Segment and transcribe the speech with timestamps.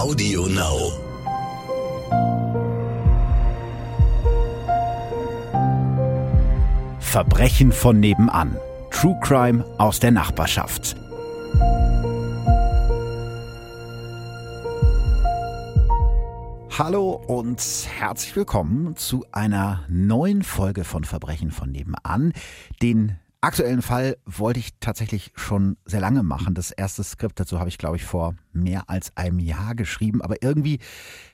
[0.00, 0.92] Audio Now.
[7.00, 8.56] Verbrechen von nebenan.
[8.90, 10.96] True Crime aus der Nachbarschaft.
[16.78, 17.60] Hallo und
[17.98, 22.32] herzlich willkommen zu einer neuen Folge von Verbrechen von nebenan.
[22.80, 26.54] Den aktuellen Fall wollte ich tatsächlich schon sehr lange machen.
[26.54, 30.22] Das erste Skript dazu habe ich, glaube ich, vor mehr als einem Jahr geschrieben.
[30.22, 30.78] Aber irgendwie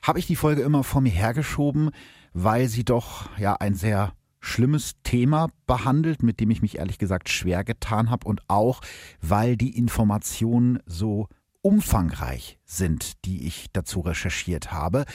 [0.01, 1.91] habe ich die Folge immer vor mir hergeschoben,
[2.33, 7.29] weil sie doch ja ein sehr schlimmes Thema behandelt, mit dem ich mich ehrlich gesagt
[7.29, 8.81] schwer getan habe und auch,
[9.21, 11.27] weil die Informationen so
[11.61, 15.05] umfangreich sind, die ich dazu recherchiert habe.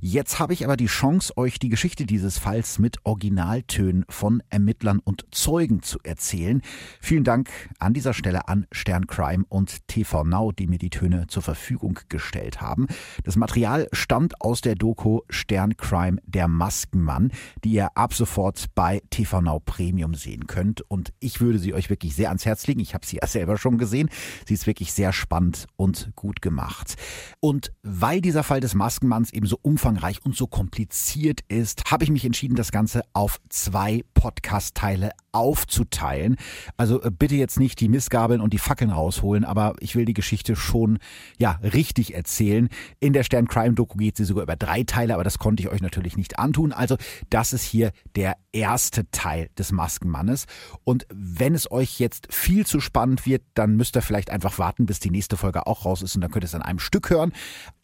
[0.00, 4.98] Jetzt habe ich aber die Chance, euch die Geschichte dieses Falls mit Originaltönen von Ermittlern
[4.98, 6.62] und Zeugen zu erzählen.
[7.00, 11.42] Vielen Dank an dieser Stelle an Sterncrime und TV Now, die mir die Töne zur
[11.42, 12.86] Verfügung gestellt haben.
[13.24, 17.30] Das Material stammt aus der Doku Sterncrime der Maskenmann,
[17.62, 20.80] die ihr ab sofort bei TV Now Premium sehen könnt.
[20.90, 22.80] Und ich würde sie euch wirklich sehr ans Herz legen.
[22.80, 24.08] Ich habe sie ja selber schon gesehen.
[24.46, 26.96] Sie ist wirklich sehr spannend und gut gemacht.
[27.40, 32.10] Und weil dieser Fall des Maskenmanns eben so umfangreich und so kompliziert ist, habe ich
[32.10, 36.36] mich entschieden, das Ganze auf zwei Podcast-Teile aufzuteilen.
[36.76, 40.14] Also äh, bitte jetzt nicht die Missgabeln und die Fackeln rausholen, aber ich will die
[40.14, 40.98] Geschichte schon
[41.38, 42.68] ja richtig erzählen.
[43.00, 45.70] In der Stern Crime Doku geht sie sogar über drei Teile, aber das konnte ich
[45.70, 46.72] euch natürlich nicht antun.
[46.72, 46.96] Also
[47.30, 50.46] das ist hier der erste Teil des Maskenmannes.
[50.84, 54.86] Und wenn es euch jetzt viel zu spannend wird, dann müsst ihr vielleicht einfach warten,
[54.86, 57.10] bis die nächste Folge auch raus ist und dann könnt ihr es an einem Stück
[57.10, 57.32] hören.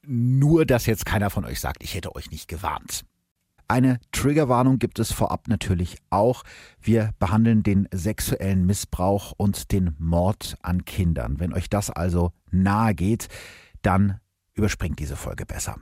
[0.06, 3.05] Nur, dass jetzt keiner von euch sagt, ich hätte euch nicht gewarnt.
[3.70, 6.42] Eine Triggerwarnung gibt es vorab natürlich auch.
[6.80, 11.38] Wir behandeln den sexuellen Missbrauch und den Mord an Kindern.
[11.38, 13.28] Wenn euch das also nahe geht,
[13.82, 14.20] dann
[14.55, 15.77] überspringt diese Folge besser.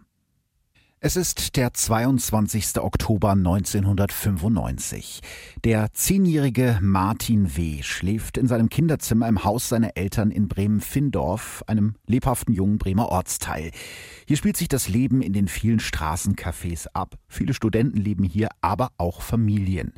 [0.98, 2.78] Es ist der 22.
[2.78, 5.20] Oktober 1995.
[5.62, 7.83] Der zehnjährige Martin W.
[7.83, 13.73] schläft in seinem Kinderzimmer im Haus seiner Eltern in Bremen-Findorf, einem lebhaften jungen Bremer Ortsteil.
[14.27, 17.17] Hier spielt sich das Leben in den vielen Straßencafés ab.
[17.29, 19.92] Viele Studenten leben hier, aber auch Familien.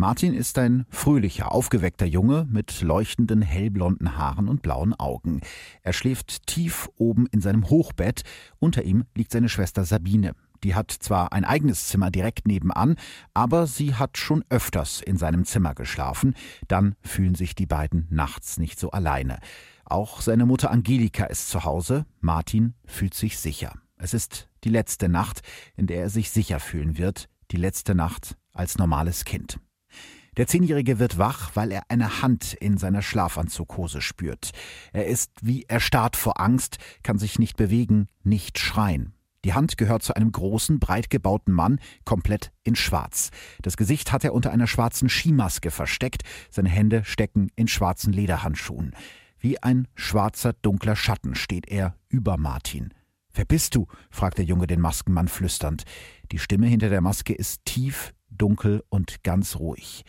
[0.00, 5.42] Martin ist ein fröhlicher, aufgeweckter Junge mit leuchtenden hellblonden Haaren und blauen Augen.
[5.82, 8.22] Er schläft tief oben in seinem Hochbett.
[8.60, 10.32] Unter ihm liegt seine Schwester Sabine.
[10.64, 12.96] Die hat zwar ein eigenes Zimmer direkt nebenan,
[13.34, 16.34] aber sie hat schon öfters in seinem Zimmer geschlafen.
[16.66, 19.38] Dann fühlen sich die beiden nachts nicht so alleine.
[19.84, 22.06] Auch seine Mutter Angelika ist zu Hause.
[22.20, 23.74] Martin fühlt sich sicher.
[23.98, 25.42] Es ist die letzte Nacht,
[25.76, 27.28] in der er sich sicher fühlen wird.
[27.50, 29.60] Die letzte Nacht als normales Kind.
[30.40, 34.52] Der Zehnjährige wird wach, weil er eine Hand in seiner Schlafanzughose spürt.
[34.94, 39.12] Er ist wie erstarrt vor Angst, kann sich nicht bewegen, nicht schreien.
[39.44, 43.28] Die Hand gehört zu einem großen, breit gebauten Mann, komplett in Schwarz.
[43.60, 48.94] Das Gesicht hat er unter einer schwarzen Skimaske versteckt, seine Hände stecken in schwarzen Lederhandschuhen.
[49.38, 52.94] Wie ein schwarzer, dunkler Schatten steht er über Martin.
[53.34, 53.88] Wer bist du?
[54.10, 55.84] fragt der Junge den Maskenmann flüsternd.
[56.32, 60.06] Die Stimme hinter der Maske ist tief, dunkel und ganz ruhig.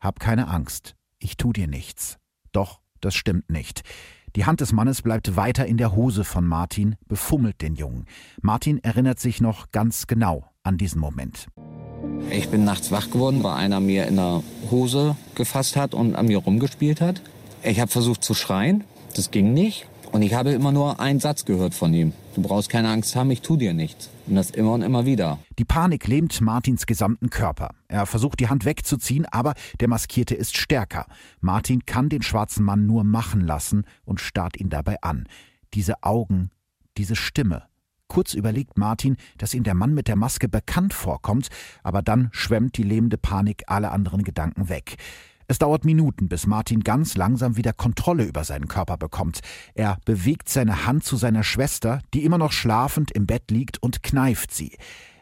[0.00, 2.18] Hab keine Angst, ich tu dir nichts.
[2.52, 3.82] Doch, das stimmt nicht.
[4.36, 8.04] Die Hand des Mannes bleibt weiter in der Hose von Martin, befummelt den Jungen.
[8.40, 11.48] Martin erinnert sich noch ganz genau an diesen Moment.
[12.30, 16.26] Ich bin nachts wach geworden, weil einer mir in der Hose gefasst hat und an
[16.26, 17.20] mir rumgespielt hat.
[17.64, 18.84] Ich habe versucht zu schreien,
[19.16, 19.86] das ging nicht.
[20.12, 22.12] Und ich habe immer nur einen Satz gehört von ihm.
[22.36, 24.10] Du brauchst keine Angst haben, ich tu dir nichts.
[24.28, 25.38] Und das immer und immer wieder.
[25.58, 27.70] Die Panik lähmt Martins gesamten Körper.
[27.88, 31.06] Er versucht die Hand wegzuziehen, aber der Maskierte ist stärker.
[31.40, 35.26] Martin kann den schwarzen Mann nur machen lassen und starrt ihn dabei an.
[35.72, 36.50] Diese Augen,
[36.98, 37.64] diese Stimme.
[38.06, 41.48] Kurz überlegt Martin, dass ihm der Mann mit der Maske bekannt vorkommt,
[41.82, 44.96] aber dann schwemmt die lähmende Panik alle anderen Gedanken weg.
[45.50, 49.40] Es dauert Minuten, bis Martin ganz langsam wieder Kontrolle über seinen Körper bekommt.
[49.74, 54.02] Er bewegt seine Hand zu seiner Schwester, die immer noch schlafend im Bett liegt, und
[54.02, 54.76] kneift sie.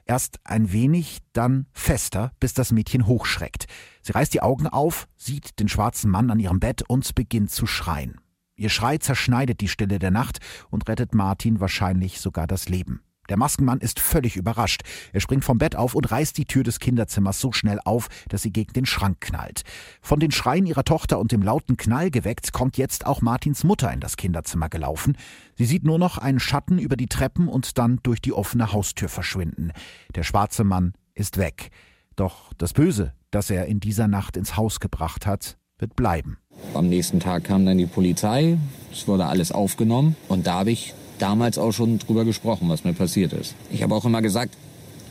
[0.04, 3.66] Erst ein wenig, dann fester, bis das Mädchen hochschreckt.
[4.02, 7.68] Sie reißt die Augen auf, sieht den schwarzen Mann an ihrem Bett und beginnt zu
[7.68, 8.20] schreien.
[8.56, 10.40] Ihr Schrei zerschneidet die Stille der Nacht
[10.70, 13.00] und rettet Martin wahrscheinlich sogar das Leben.
[13.28, 14.82] Der Maskenmann ist völlig überrascht.
[15.12, 18.42] Er springt vom Bett auf und reißt die Tür des Kinderzimmers so schnell auf, dass
[18.42, 19.62] sie gegen den Schrank knallt.
[20.00, 23.92] Von den Schreien ihrer Tochter und dem lauten Knall geweckt, kommt jetzt auch Martins Mutter
[23.92, 25.16] in das Kinderzimmer gelaufen.
[25.56, 29.08] Sie sieht nur noch einen Schatten über die Treppen und dann durch die offene Haustür
[29.08, 29.72] verschwinden.
[30.14, 31.70] Der schwarze Mann ist weg.
[32.14, 36.38] Doch das Böse, das er in dieser Nacht ins Haus gebracht hat, wird bleiben.
[36.74, 38.58] Am nächsten Tag kam dann die Polizei,
[38.90, 42.92] es wurde alles aufgenommen und da habe ich damals auch schon drüber gesprochen, was mir
[42.92, 43.54] passiert ist.
[43.70, 44.56] Ich habe auch immer gesagt,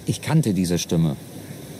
[0.05, 1.15] ich kannte diese Stimme.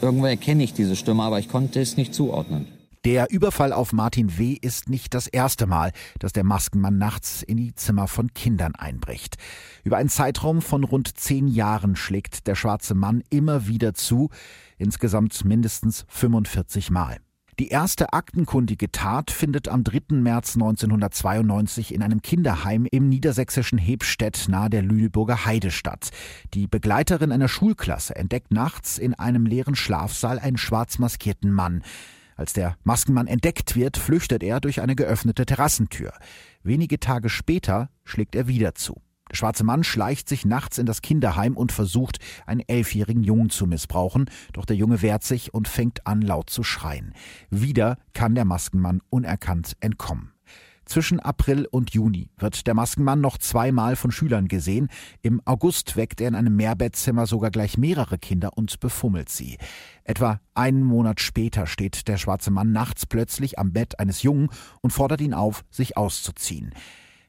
[0.01, 2.67] Irgendwo erkenne ich diese Stimme, aber ich konnte es nicht zuordnen.
[3.05, 4.57] Der Überfall auf Martin W.
[4.59, 9.35] ist nicht das erste Mal, dass der Maskenmann nachts in die Zimmer von Kindern einbricht.
[9.83, 14.31] Über einen Zeitraum von rund zehn Jahren schlägt der schwarze Mann immer wieder zu,
[14.79, 17.19] insgesamt mindestens 45 Mal.
[17.57, 20.17] Die erste aktenkundige Tat findet am 3.
[20.17, 26.09] März 1992 in einem Kinderheim im niedersächsischen Hebstedt nahe der Lüneburger Heide statt.
[26.53, 31.81] Die Begleiterin einer Schulklasse entdeckt nachts in einem leeren Schlafsaal einen schwarz maskierten Mann.
[32.35, 36.11] Als der Maskenmann entdeckt wird, flüchtet er durch eine geöffnete Terrassentür.
[36.61, 39.01] Wenige Tage später schlägt er wieder zu.
[39.29, 43.65] Der schwarze Mann schleicht sich nachts in das Kinderheim und versucht, einen elfjährigen Jungen zu
[43.65, 47.13] missbrauchen, doch der Junge wehrt sich und fängt an, laut zu schreien.
[47.49, 50.31] Wieder kann der Maskenmann unerkannt entkommen.
[50.85, 54.89] Zwischen April und Juni wird der Maskenmann noch zweimal von Schülern gesehen.
[55.23, 59.57] Im August weckt er in einem Mehrbettzimmer sogar gleich mehrere Kinder und befummelt sie.
[60.03, 64.49] Etwa einen Monat später steht der schwarze Mann nachts plötzlich am Bett eines Jungen
[64.81, 66.71] und fordert ihn auf, sich auszuziehen.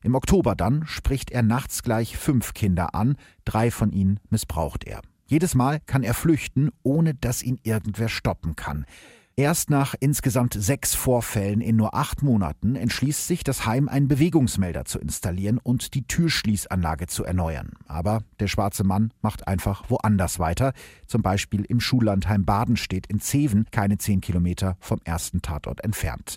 [0.07, 5.01] Im Oktober dann spricht er nachts gleich fünf Kinder an, drei von ihnen missbraucht er.
[5.27, 8.87] Jedes Mal kann er flüchten, ohne dass ihn irgendwer stoppen kann.
[9.35, 14.85] Erst nach insgesamt sechs Vorfällen in nur acht Monaten entschließt sich das Heim, einen Bewegungsmelder
[14.85, 17.73] zu installieren und die Türschließanlage zu erneuern.
[17.89, 20.73] Aber der schwarze Mann macht einfach woanders weiter.
[21.09, 26.37] Zum Beispiel im Schullandheim Badenstedt in Zeven, keine zehn Kilometer vom ersten Tatort entfernt.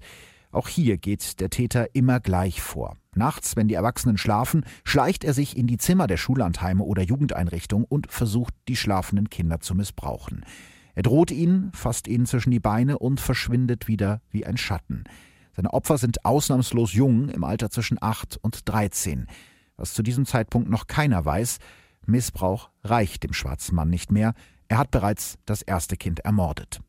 [0.51, 2.97] Auch hier geht der Täter immer gleich vor.
[3.13, 7.85] Nachts, wenn die Erwachsenen schlafen, schleicht er sich in die Zimmer der Schullandheime oder Jugendeinrichtungen
[7.87, 10.45] und versucht, die schlafenden Kinder zu missbrauchen.
[10.95, 15.03] Er droht ihnen, fasst ihnen zwischen die Beine und verschwindet wieder wie ein Schatten.
[15.55, 19.27] Seine Opfer sind ausnahmslos jung, im Alter zwischen 8 und 13.
[19.77, 21.59] Was zu diesem Zeitpunkt noch keiner weiß,
[22.05, 24.33] Missbrauch reicht dem schwarzen Mann nicht mehr.
[24.67, 26.81] Er hat bereits das erste Kind ermordet.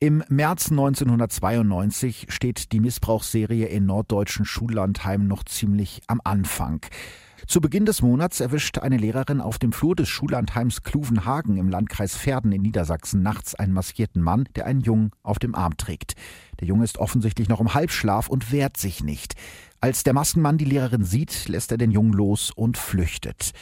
[0.00, 6.84] Im März 1992 steht die Missbrauchsserie in norddeutschen Schullandheimen noch ziemlich am Anfang.
[7.46, 12.16] Zu Beginn des Monats erwischt eine Lehrerin auf dem Flur des Schullandheims Kluvenhagen im Landkreis
[12.16, 16.14] Verden in Niedersachsen nachts einen maskierten Mann, der einen Jungen auf dem Arm trägt.
[16.60, 19.34] Der Junge ist offensichtlich noch im Halbschlaf und wehrt sich nicht.
[19.80, 23.52] Als der Maskenmann die Lehrerin sieht, lässt er den Jungen los und flüchtet.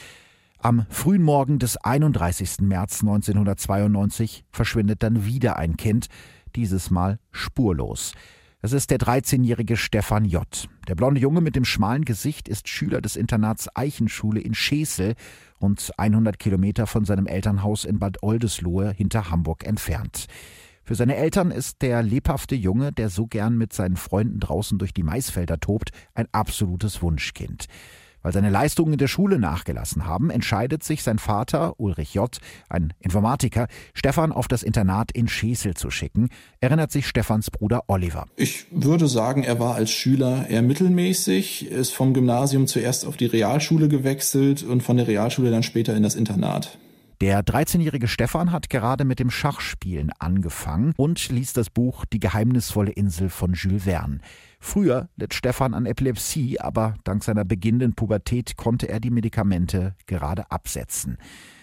[0.63, 2.61] Am frühen Morgen des 31.
[2.61, 6.07] März 1992 verschwindet dann wieder ein Kind,
[6.55, 8.13] dieses Mal spurlos.
[8.61, 10.47] Es ist der 13-jährige Stefan J.
[10.87, 15.15] Der blonde Junge mit dem schmalen Gesicht ist Schüler des Internats Eichenschule in Schesel,
[15.59, 20.27] rund 100 Kilometer von seinem Elternhaus in Bad Oldesloe hinter Hamburg entfernt.
[20.85, 24.93] Für seine Eltern ist der lebhafte Junge, der so gern mit seinen Freunden draußen durch
[24.93, 27.67] die Maisfelder tobt, ein absolutes Wunschkind.
[28.23, 32.35] Weil seine Leistungen in der Schule nachgelassen haben, entscheidet sich sein Vater, Ulrich J.,
[32.69, 36.29] ein Informatiker, Stefan auf das Internat in Schesel zu schicken,
[36.59, 38.25] erinnert sich Stefans Bruder Oliver.
[38.37, 43.25] Ich würde sagen, er war als Schüler eher mittelmäßig, ist vom Gymnasium zuerst auf die
[43.25, 46.77] Realschule gewechselt und von der Realschule dann später in das Internat.
[47.23, 52.91] Der 13-jährige Stefan hat gerade mit dem Schachspielen angefangen und liest das Buch Die geheimnisvolle
[52.91, 54.19] Insel von Jules Verne.
[54.59, 60.51] Früher litt Stefan an Epilepsie, aber dank seiner beginnenden Pubertät konnte er die Medikamente gerade
[60.51, 61.17] absetzen.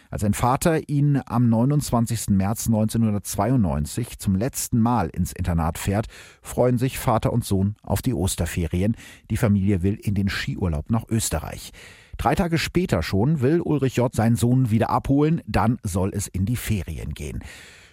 [0.09, 2.31] Als sein Vater ihn am 29.
[2.31, 6.07] März 1992 zum letzten Mal ins Internat fährt,
[6.41, 8.97] freuen sich Vater und Sohn auf die Osterferien.
[9.31, 11.73] Die Familie will in den Skiurlaub nach Österreich.
[12.21, 14.15] Drei Tage später schon will Ulrich J.
[14.15, 17.43] seinen Sohn wieder abholen, dann soll es in die Ferien gehen.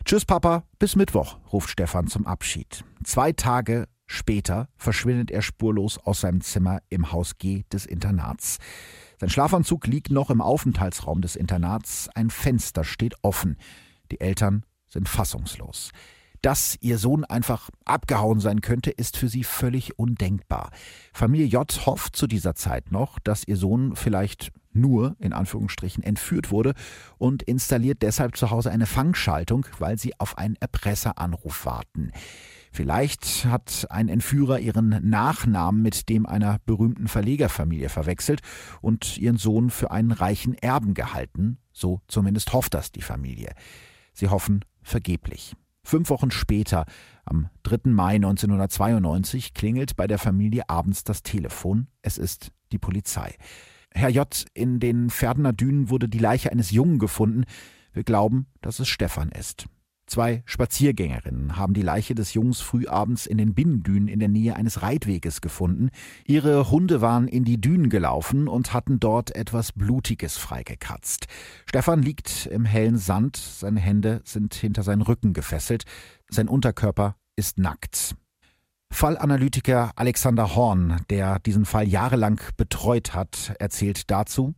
[0.04, 2.84] Tschüss Papa, bis Mittwoch, ruft Stefan zum Abschied.
[3.06, 8.58] Zwei Tage Später verschwindet er spurlos aus seinem Zimmer im Haus G des Internats.
[9.18, 13.56] Sein Schlafanzug liegt noch im Aufenthaltsraum des Internats, ein Fenster steht offen.
[14.12, 15.92] Die Eltern sind fassungslos.
[16.48, 20.72] Dass ihr Sohn einfach abgehauen sein könnte, ist für sie völlig undenkbar.
[21.12, 26.50] Familie J hofft zu dieser Zeit noch, dass ihr Sohn vielleicht nur, in Anführungsstrichen, entführt
[26.50, 26.74] wurde
[27.18, 32.14] und installiert deshalb zu Hause eine Fangschaltung, weil sie auf einen Erpresseranruf warten.
[32.72, 38.40] Vielleicht hat ein Entführer ihren Nachnamen mit dem einer berühmten Verlegerfamilie verwechselt
[38.80, 41.58] und ihren Sohn für einen reichen Erben gehalten.
[41.74, 43.52] So zumindest hofft das die Familie.
[44.14, 45.58] Sie hoffen vergeblich.
[45.88, 46.86] Fünf Wochen später,
[47.24, 47.90] am 3.
[47.92, 51.88] Mai 1992, klingelt bei der Familie abends das Telefon.
[52.02, 53.38] Es ist die Polizei.
[53.94, 57.46] Herr J., in den Pferdener Dünen wurde die Leiche eines Jungen gefunden.
[57.94, 59.68] Wir glauben, dass es Stefan ist.
[60.08, 64.82] Zwei Spaziergängerinnen haben die Leiche des Jungs frühabends in den Binnendünen in der Nähe eines
[64.82, 65.90] Reitweges gefunden.
[66.26, 71.28] Ihre Hunde waren in die Dünen gelaufen und hatten dort etwas Blutiges freigekratzt.
[71.68, 75.84] Stefan liegt im hellen Sand, seine Hände sind hinter seinen Rücken gefesselt,
[76.30, 78.16] sein Unterkörper ist nackt.
[78.90, 84.56] Fallanalytiker Alexander Horn, der diesen Fall jahrelang betreut hat, erzählt dazu.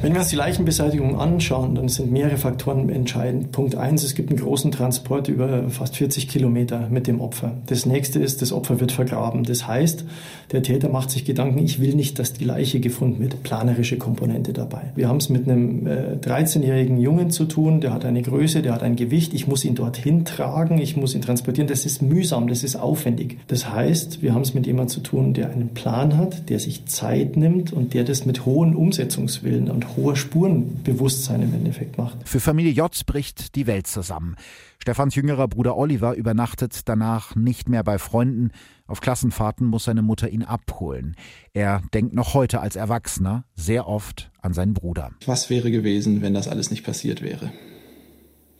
[0.00, 3.52] Wenn wir uns die Leichenbeseitigung anschauen, dann sind mehrere Faktoren entscheidend.
[3.52, 7.58] Punkt eins, es gibt einen großen Transport über fast 40 Kilometer mit dem Opfer.
[7.66, 9.44] Das nächste ist, das Opfer wird vergraben.
[9.44, 10.04] Das heißt,
[10.50, 13.42] der Täter macht sich Gedanken, ich will nicht, dass die Leiche gefunden wird.
[13.42, 14.92] Planerische Komponente dabei.
[14.96, 18.74] Wir haben es mit einem äh, 13-jährigen Jungen zu tun, der hat eine Größe, der
[18.74, 19.34] hat ein Gewicht.
[19.34, 21.68] Ich muss ihn dorthin tragen, ich muss ihn transportieren.
[21.68, 23.38] Das ist mühsam, das ist aufwendig.
[23.46, 26.86] Das heißt, wir haben es mit jemandem zu tun, der einen Plan hat, der sich
[26.86, 32.16] Zeit nimmt und der das mit hohen Umsetzungswillen und hoher Spurenbewusstsein im Endeffekt macht.
[32.28, 34.36] Für Familie J bricht die Welt zusammen.
[34.78, 38.50] Stefans jüngerer Bruder Oliver übernachtet danach nicht mehr bei Freunden.
[38.86, 41.14] Auf Klassenfahrten muss seine Mutter ihn abholen.
[41.52, 45.10] Er denkt noch heute als Erwachsener sehr oft an seinen Bruder.
[45.26, 47.52] Was wäre gewesen, wenn das alles nicht passiert wäre?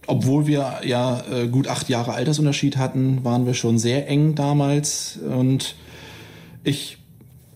[0.07, 5.17] Obwohl wir ja äh, gut acht Jahre Altersunterschied hatten, waren wir schon sehr eng damals
[5.19, 5.76] und
[6.64, 7.01] ich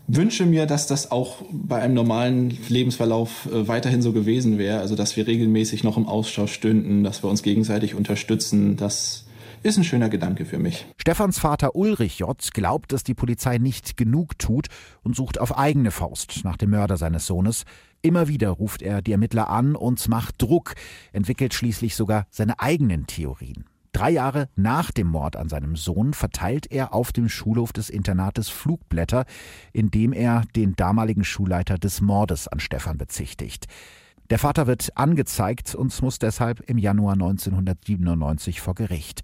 [0.08, 4.80] wünsche mir, dass das auch bei einem normalen Lebensverlauf äh, weiterhin so gewesen wäre.
[4.80, 8.76] Also, dass wir regelmäßig noch im Austausch stünden, dass wir uns gegenseitig unterstützen.
[8.76, 9.26] Das
[9.62, 10.86] ist ein schöner Gedanke für mich.
[11.00, 12.36] Stefans Vater Ulrich J.
[12.52, 14.68] glaubt, dass die Polizei nicht genug tut
[15.02, 17.64] und sucht auf eigene Faust nach dem Mörder seines Sohnes.
[18.02, 20.74] Immer wieder ruft er die Ermittler an und macht Druck,
[21.12, 23.64] entwickelt schließlich sogar seine eigenen Theorien.
[23.96, 28.50] Drei Jahre nach dem Mord an seinem Sohn verteilt er auf dem Schulhof des Internates
[28.50, 29.24] Flugblätter,
[29.72, 33.68] indem er den damaligen Schulleiter des Mordes an Stefan bezichtigt.
[34.28, 39.22] Der Vater wird angezeigt und muss deshalb im Januar 1997 vor Gericht.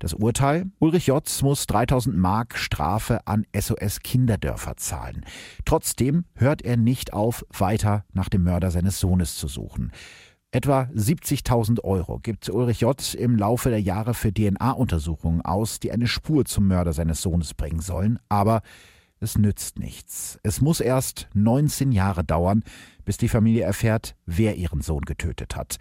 [0.00, 0.66] Das Urteil?
[0.80, 5.24] Ulrich Jotz muss 3000 Mark Strafe an SOS Kinderdörfer zahlen.
[5.64, 9.92] Trotzdem hört er nicht auf, weiter nach dem Mörder seines Sohnes zu suchen.
[10.50, 13.14] Etwa 70.000 Euro gibt Ulrich J.
[13.14, 17.80] im Laufe der Jahre für DNA-Untersuchungen aus, die eine Spur zum Mörder seines Sohnes bringen
[17.80, 18.18] sollen.
[18.30, 18.62] Aber
[19.20, 20.38] es nützt nichts.
[20.42, 22.64] Es muss erst 19 Jahre dauern,
[23.04, 25.76] bis die Familie erfährt, wer ihren Sohn getötet hat.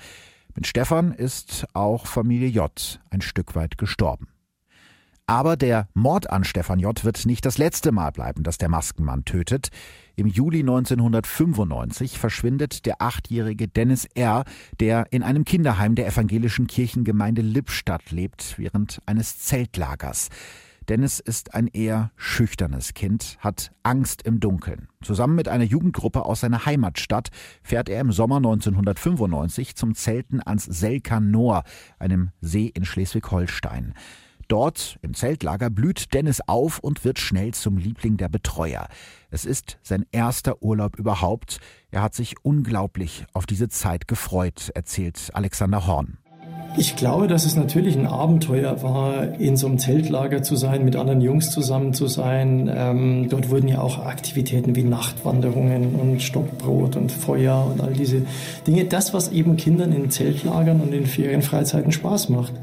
[0.54, 3.00] Mit Stefan ist auch Familie J.
[3.10, 4.28] ein Stück weit gestorben.
[5.30, 7.04] Aber der Mord an Stefan J.
[7.04, 9.70] wird nicht das letzte Mal bleiben, dass der Maskenmann tötet.
[10.16, 14.46] Im Juli 1995 verschwindet der achtjährige Dennis R.,
[14.80, 20.30] der in einem Kinderheim der evangelischen Kirchengemeinde Lippstadt lebt, während eines Zeltlagers.
[20.88, 24.88] Dennis ist ein eher schüchternes Kind, hat Angst im Dunkeln.
[25.04, 27.32] Zusammen mit einer Jugendgruppe aus seiner Heimatstadt
[27.62, 31.64] fährt er im Sommer 1995 zum Zelten ans Selkan Noor,
[32.00, 33.94] einem See in Schleswig-Holstein.
[34.48, 38.88] Dort im Zeltlager blüht Dennis auf und wird schnell zum Liebling der Betreuer.
[39.30, 41.60] Es ist sein erster Urlaub überhaupt.
[41.92, 46.18] Er hat sich unglaublich auf diese Zeit gefreut, erzählt Alexander Horn.
[46.80, 50.96] Ich glaube, dass es natürlich ein Abenteuer war, in so einem Zeltlager zu sein, mit
[50.96, 52.72] anderen Jungs zusammen zu sein.
[52.72, 58.22] Ähm, dort wurden ja auch Aktivitäten wie Nachtwanderungen und Stockbrot und Feuer und all diese
[58.68, 58.86] Dinge.
[58.86, 62.54] Das, was eben Kindern in Zeltlagern und in Ferienfreizeiten Spaß macht.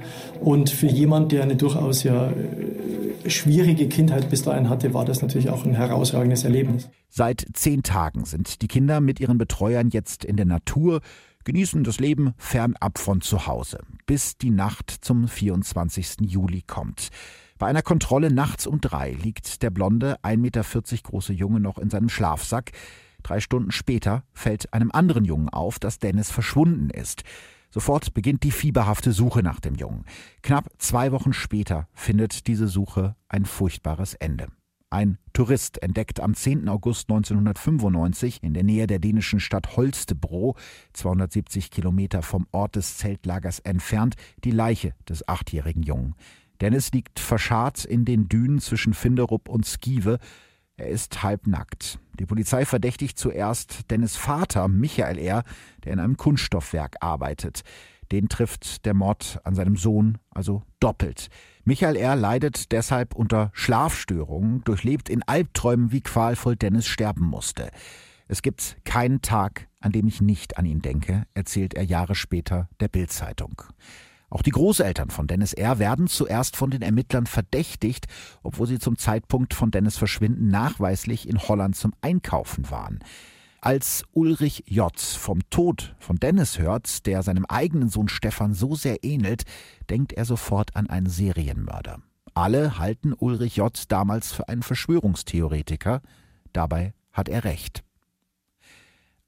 [0.41, 5.23] Und für jemand, der eine durchaus ja äh, schwierige Kindheit bis dahin hatte, war das
[5.23, 6.89] natürlich auch ein herausragendes Erlebnis.
[7.09, 11.01] Seit zehn Tagen sind die Kinder mit ihren Betreuern jetzt in der Natur
[11.45, 16.17] genießen das Leben fernab von zu Hause, bis die Nacht zum 24.
[16.23, 17.11] Juli kommt.
[17.59, 20.63] Bei einer Kontrolle nachts um drei liegt der blonde, 1,40 Meter
[21.03, 22.73] große Junge noch in seinem Schlafsack.
[23.23, 27.23] Drei Stunden später fällt einem anderen Jungen auf, dass Dennis verschwunden ist.
[27.75, 30.05] Sofort beginnt die fieberhafte Suche nach dem Jungen.
[30.43, 34.47] Knapp zwei Wochen später findet diese Suche ein furchtbares Ende.
[34.91, 36.69] Ein Tourist entdeckt am 10.
[36.69, 40.55] August 1995 in der Nähe der dänischen Stadt Holstebro,
[40.93, 44.15] 270 Kilometer vom Ort des Zeltlagers entfernt,
[44.45, 46.15] die Leiche des achtjährigen Jungen.
[46.61, 50.21] Dennis liegt verscharrt in den Dünen zwischen Finderup und Skive.
[50.77, 52.01] Er ist halbnackt.
[52.19, 55.45] Die Polizei verdächtigt zuerst Dennis Vater, Michael R.,
[55.85, 57.63] der in einem Kunststoffwerk arbeitet.
[58.11, 61.29] Den trifft der Mord an seinem Sohn also doppelt.
[61.65, 62.17] Michael R.
[62.17, 67.71] leidet deshalb unter Schlafstörungen, durchlebt in Albträumen, wie qualvoll Dennis sterben musste.
[68.27, 72.69] Es gibt keinen Tag, an dem ich nicht an ihn denke, erzählt er Jahre später
[72.81, 73.63] der Bildzeitung.
[74.35, 75.79] Auch die Großeltern von Dennis R.
[75.79, 78.07] werden zuerst von den Ermittlern verdächtigt,
[78.43, 82.99] obwohl sie zum Zeitpunkt von Dennis Verschwinden nachweislich in Holland zum Einkaufen waren.
[83.61, 84.99] Als Ulrich J.
[84.99, 89.45] vom Tod von Dennis hört, der seinem eigenen Sohn Stefan so sehr ähnelt,
[89.89, 92.01] denkt er sofort an einen Serienmörder.
[92.35, 93.73] Alle halten Ulrich J.
[93.87, 96.03] damals für einen Verschwörungstheoretiker.
[96.53, 97.85] Dabei hat er recht.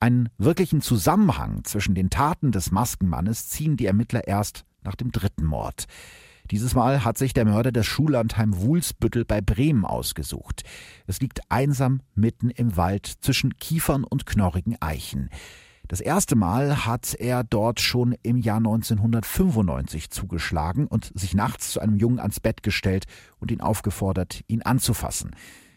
[0.00, 5.44] Einen wirklichen Zusammenhang zwischen den Taten des Maskenmannes ziehen die Ermittler erst nach dem dritten
[5.44, 5.84] Mord.
[6.50, 10.62] Dieses Mal hat sich der Mörder das Schullandheim Wulsbüttel bei Bremen ausgesucht.
[11.06, 15.28] Es liegt einsam mitten im Wald zwischen Kiefern und knorrigen Eichen.
[15.88, 21.80] Das erste Mal hat er dort schon im Jahr 1995 zugeschlagen und sich nachts zu
[21.80, 23.06] einem Jungen ans Bett gestellt
[23.38, 25.34] und ihn aufgefordert, ihn anzufassen.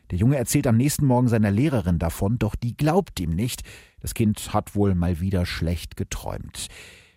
[0.10, 3.62] Der Junge erzählt am nächsten Morgen seiner Lehrerin davon, doch die glaubt ihm nicht.
[4.00, 6.68] Das Kind hat wohl mal wieder schlecht geträumt.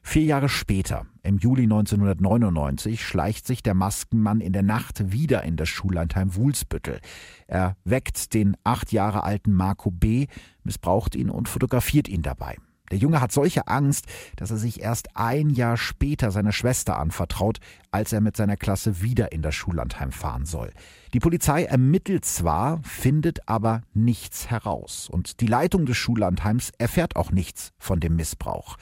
[0.04, 5.56] Vier Jahre später, im Juli 1999, schleicht sich der Maskenmann in der Nacht wieder in
[5.56, 7.00] das Schullandheim Wulsbüttel.
[7.46, 10.26] Er weckt den acht Jahre alten Marco B.,
[10.64, 12.56] missbraucht ihn und fotografiert ihn dabei.
[12.90, 14.04] Der Junge hat solche Angst,
[14.36, 17.58] dass er sich erst ein Jahr später seiner Schwester anvertraut,
[17.90, 20.72] als er mit seiner Klasse wieder in das Schullandheim fahren soll.
[21.14, 25.08] Die Polizei ermittelt zwar, findet aber nichts heraus.
[25.08, 28.76] Und die Leitung des Schullandheims erfährt auch nichts von dem Missbrauch.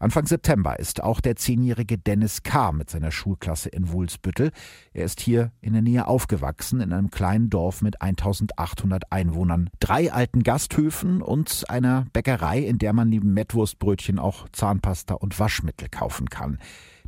[0.00, 2.72] Anfang September ist auch der zehnjährige Dennis K.
[2.72, 4.50] mit seiner Schulklasse in Wulsbüttel.
[4.94, 10.10] Er ist hier in der Nähe aufgewachsen, in einem kleinen Dorf mit 1800 Einwohnern, drei
[10.10, 16.30] alten Gasthöfen und einer Bäckerei, in der man neben Mettwurstbrötchen auch Zahnpasta und Waschmittel kaufen
[16.30, 16.56] kann.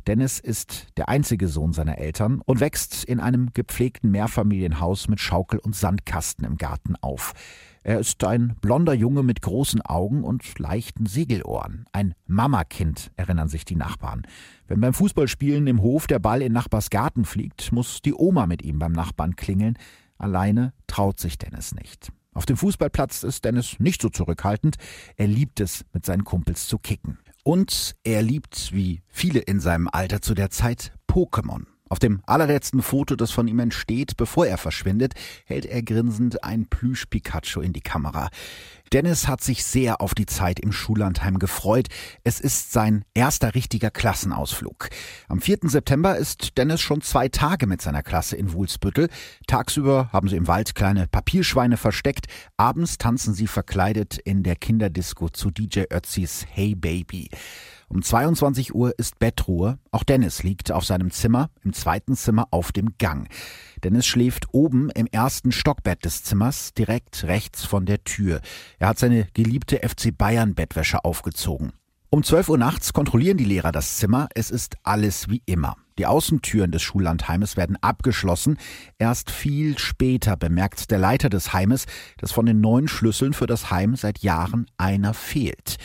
[0.05, 5.57] Dennis ist der einzige Sohn seiner Eltern und wächst in einem gepflegten Mehrfamilienhaus mit Schaukel
[5.57, 7.33] und Sandkasten im Garten auf.
[7.83, 11.85] Er ist ein blonder Junge mit großen Augen und leichten Segelohren.
[11.91, 14.25] Ein Mamakind, erinnern sich die Nachbarn.
[14.67, 18.61] Wenn beim Fußballspielen im Hof der Ball in Nachbars Garten fliegt, muss die Oma mit
[18.61, 19.77] ihm beim Nachbarn klingeln.
[20.17, 22.13] Alleine traut sich Dennis nicht.
[22.33, 24.77] Auf dem Fußballplatz ist Dennis nicht so zurückhaltend.
[25.17, 27.19] Er liebt es, mit seinen Kumpels zu kicken.
[27.43, 31.65] Und er liebt, wie viele in seinem Alter zu der Zeit, Pokémon.
[31.89, 35.13] Auf dem allerletzten Foto, das von ihm entsteht, bevor er verschwindet,
[35.45, 38.29] hält er grinsend ein Plüsch-Pikachu in die Kamera.
[38.93, 41.87] Dennis hat sich sehr auf die Zeit im Schullandheim gefreut.
[42.23, 44.89] Es ist sein erster richtiger Klassenausflug.
[45.27, 45.59] Am 4.
[45.63, 49.09] September ist Dennis schon zwei Tage mit seiner Klasse in Wulsbüttel.
[49.47, 52.27] Tagsüber haben sie im Wald kleine Papierschweine versteckt.
[52.55, 57.29] Abends tanzen sie verkleidet in der Kinderdisco zu DJ Ötzis Hey Baby.
[57.93, 59.77] Um 22 Uhr ist Bettruhe.
[59.91, 63.29] Auch Dennis liegt auf seinem Zimmer, im zweiten Zimmer auf dem Gang.
[63.83, 68.41] Dennis schläft oben im ersten Stockbett des Zimmers, direkt rechts von der Tür.
[68.79, 71.73] Er hat seine geliebte FC Bayern Bettwäsche aufgezogen.
[72.09, 74.27] Um 12 Uhr nachts kontrollieren die Lehrer das Zimmer.
[74.33, 75.75] Es ist alles wie immer.
[75.99, 78.57] Die Außentüren des Schullandheimes werden abgeschlossen.
[78.97, 81.85] Erst viel später bemerkt der Leiter des Heimes,
[82.17, 85.77] dass von den neun Schlüsseln für das Heim seit Jahren einer fehlt.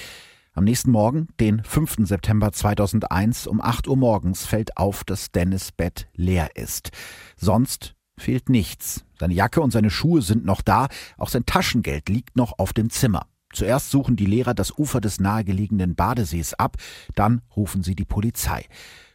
[0.59, 1.99] Am nächsten Morgen, den 5.
[2.09, 6.91] September 2001 um 8 Uhr morgens, fällt auf, dass Dennis Bett leer ist.
[7.37, 9.05] Sonst fehlt nichts.
[9.21, 12.91] Seine Jacke und seine Schuhe sind noch da, auch sein Taschengeld liegt noch auf dem
[12.91, 13.29] Zimmer.
[13.53, 16.77] Zuerst suchen die Lehrer das Ufer des nahegelegenen Badesees ab,
[17.15, 18.67] dann rufen sie die Polizei.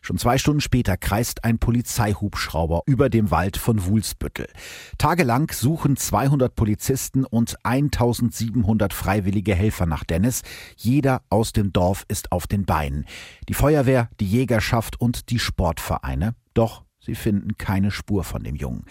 [0.06, 4.50] Schon zwei Stunden später kreist ein Polizeihubschrauber über dem Wald von Wulsbüttel.
[4.98, 10.42] Tagelang suchen 200 Polizisten und 1700 freiwillige Helfer nach Dennis.
[10.76, 13.06] Jeder aus dem Dorf ist auf den Beinen.
[13.48, 16.36] Die Feuerwehr, die Jägerschaft und die Sportvereine.
[16.54, 18.84] Doch sie finden keine Spur von dem Jungen.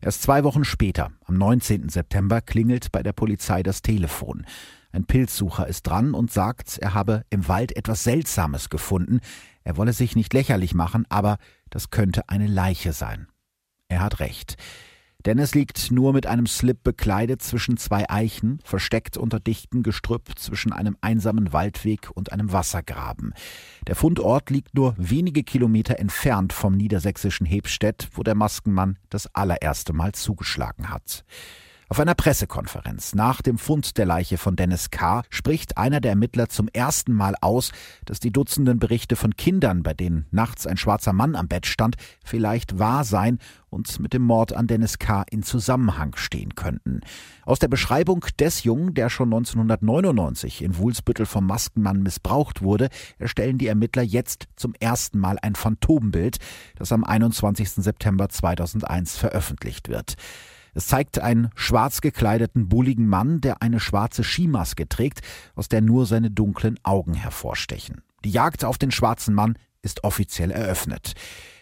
[0.00, 1.90] Erst zwei Wochen später, am 19.
[1.90, 4.44] September, klingelt bei der Polizei das Telefon.
[4.90, 9.20] Ein Pilzsucher ist dran und sagt, er habe im Wald etwas Seltsames gefunden.
[9.66, 11.38] Er wolle sich nicht lächerlich machen, aber
[11.70, 13.26] das könnte eine Leiche sein.
[13.88, 14.54] Er hat recht.
[15.24, 20.72] Dennis liegt nur mit einem Slip bekleidet zwischen zwei Eichen, versteckt unter dichtem Gestrüpp zwischen
[20.72, 23.34] einem einsamen Waldweg und einem Wassergraben.
[23.88, 29.92] Der Fundort liegt nur wenige Kilometer entfernt vom niedersächsischen Hebstedt, wo der Maskenmann das allererste
[29.92, 31.24] Mal zugeschlagen hat.
[31.88, 35.22] Auf einer Pressekonferenz nach dem Fund der Leiche von Dennis K.
[35.30, 37.70] spricht einer der Ermittler zum ersten Mal aus,
[38.04, 41.94] dass die Dutzenden Berichte von Kindern, bei denen nachts ein schwarzer Mann am Bett stand,
[42.24, 43.38] vielleicht wahr seien
[43.70, 45.24] und mit dem Mord an Dennis K.
[45.30, 47.02] in Zusammenhang stehen könnten.
[47.44, 52.88] Aus der Beschreibung des Jungen, der schon 1999 in Wulsbüttel vom Maskenmann missbraucht wurde,
[53.20, 56.38] erstellen die Ermittler jetzt zum ersten Mal ein Phantombild,
[56.74, 57.70] das am 21.
[57.70, 60.16] September 2001 veröffentlicht wird.
[60.76, 65.22] Es zeigt einen schwarz gekleideten, bulligen Mann, der eine schwarze Skimaske trägt,
[65.54, 68.02] aus der nur seine dunklen Augen hervorstechen.
[68.26, 71.14] Die Jagd auf den schwarzen Mann ist offiziell eröffnet.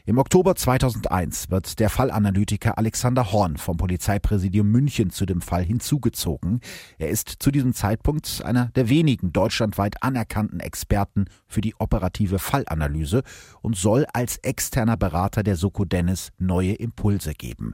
[0.07, 6.61] Im Oktober 2001 wird der Fallanalytiker Alexander Horn vom Polizeipräsidium München zu dem Fall hinzugezogen.
[6.99, 13.23] Er ist zu diesem Zeitpunkt einer der wenigen deutschlandweit anerkannten Experten für die operative Fallanalyse
[13.63, 17.73] und soll als externer Berater der Soko Dennis neue Impulse geben.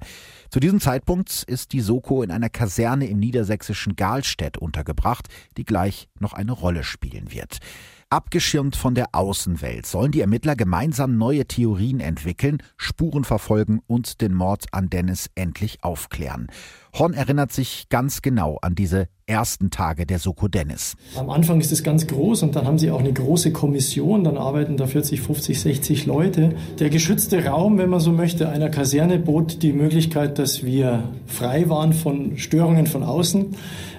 [0.51, 6.09] Zu diesem Zeitpunkt ist die Soko in einer Kaserne im niedersächsischen Galstedt untergebracht, die gleich
[6.21, 7.59] noch eine Rolle spielen wird.
[8.13, 14.35] Abgeschirmt von der Außenwelt sollen die Ermittler gemeinsam neue Theorien entwickeln, Spuren verfolgen und den
[14.35, 16.49] Mord an Dennis endlich aufklären.
[16.93, 20.97] Horn erinnert sich ganz genau an diese ersten Tage der Soko Dennis.
[21.17, 24.37] Am Anfang ist es ganz groß und dann haben sie auch eine große Kommission, dann
[24.37, 26.57] arbeiten da 40, 50, 60 Leute.
[26.81, 31.69] Der geschützte Raum, wenn man so möchte, einer Kaserne bot die Möglichkeit, dass wir frei
[31.69, 33.55] waren von Störungen von außen.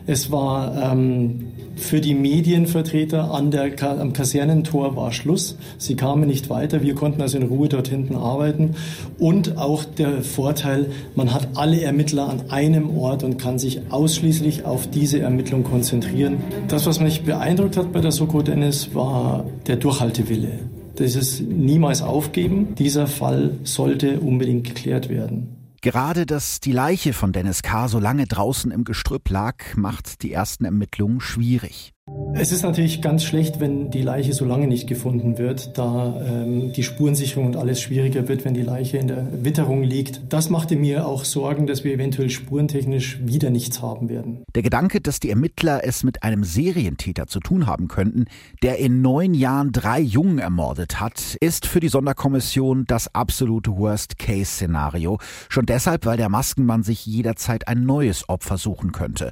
[0.07, 5.57] Es war ähm, für die Medienvertreter an der, am Kasernentor war Schluss.
[5.77, 6.81] Sie kamen nicht weiter.
[6.81, 8.75] Wir konnten also in Ruhe dort hinten arbeiten.
[9.19, 14.65] Und auch der Vorteil, man hat alle Ermittler an einem Ort und kann sich ausschließlich
[14.65, 16.37] auf diese Ermittlung konzentrieren.
[16.67, 20.59] Das, was mich beeindruckt hat bei der Soko Dennis, war der Durchhaltewille.
[20.99, 22.75] Dieses niemals aufgeben.
[22.77, 25.50] Dieser Fall sollte unbedingt geklärt werden.
[25.83, 27.87] Gerade, dass die Leiche von Dennis K.
[27.87, 31.91] so lange draußen im Gestrüpp lag, macht die ersten Ermittlungen schwierig.
[32.33, 36.73] Es ist natürlich ganz schlecht, wenn die Leiche so lange nicht gefunden wird, da ähm,
[36.73, 40.21] die Spurensicherung und alles schwieriger wird, wenn die Leiche in der Witterung liegt.
[40.29, 44.43] Das machte mir auch Sorgen, dass wir eventuell spurentechnisch wieder nichts haben werden.
[44.55, 48.25] Der Gedanke, dass die Ermittler es mit einem Serientäter zu tun haben könnten,
[48.63, 55.19] der in neun Jahren drei Jungen ermordet hat, ist für die Sonderkommission das absolute Worst-Case-Szenario.
[55.49, 59.31] Schon deshalb, weil der Maskenmann sich jederzeit ein neues Opfer suchen könnte.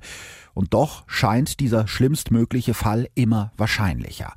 [0.60, 4.34] Und doch scheint dieser schlimmstmögliche Fall immer wahrscheinlicher.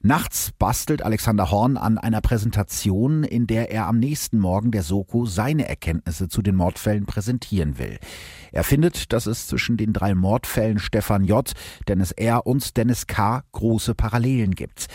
[0.00, 5.26] Nachts bastelt Alexander Horn an einer Präsentation, in der er am nächsten Morgen der Soko
[5.26, 7.98] seine Erkenntnisse zu den Mordfällen präsentieren will.
[8.52, 11.52] Er findet, dass es zwischen den drei Mordfällen Stefan J.,
[11.88, 12.46] Dennis R.
[12.46, 13.42] und Dennis K.
[13.52, 14.86] große Parallelen gibt.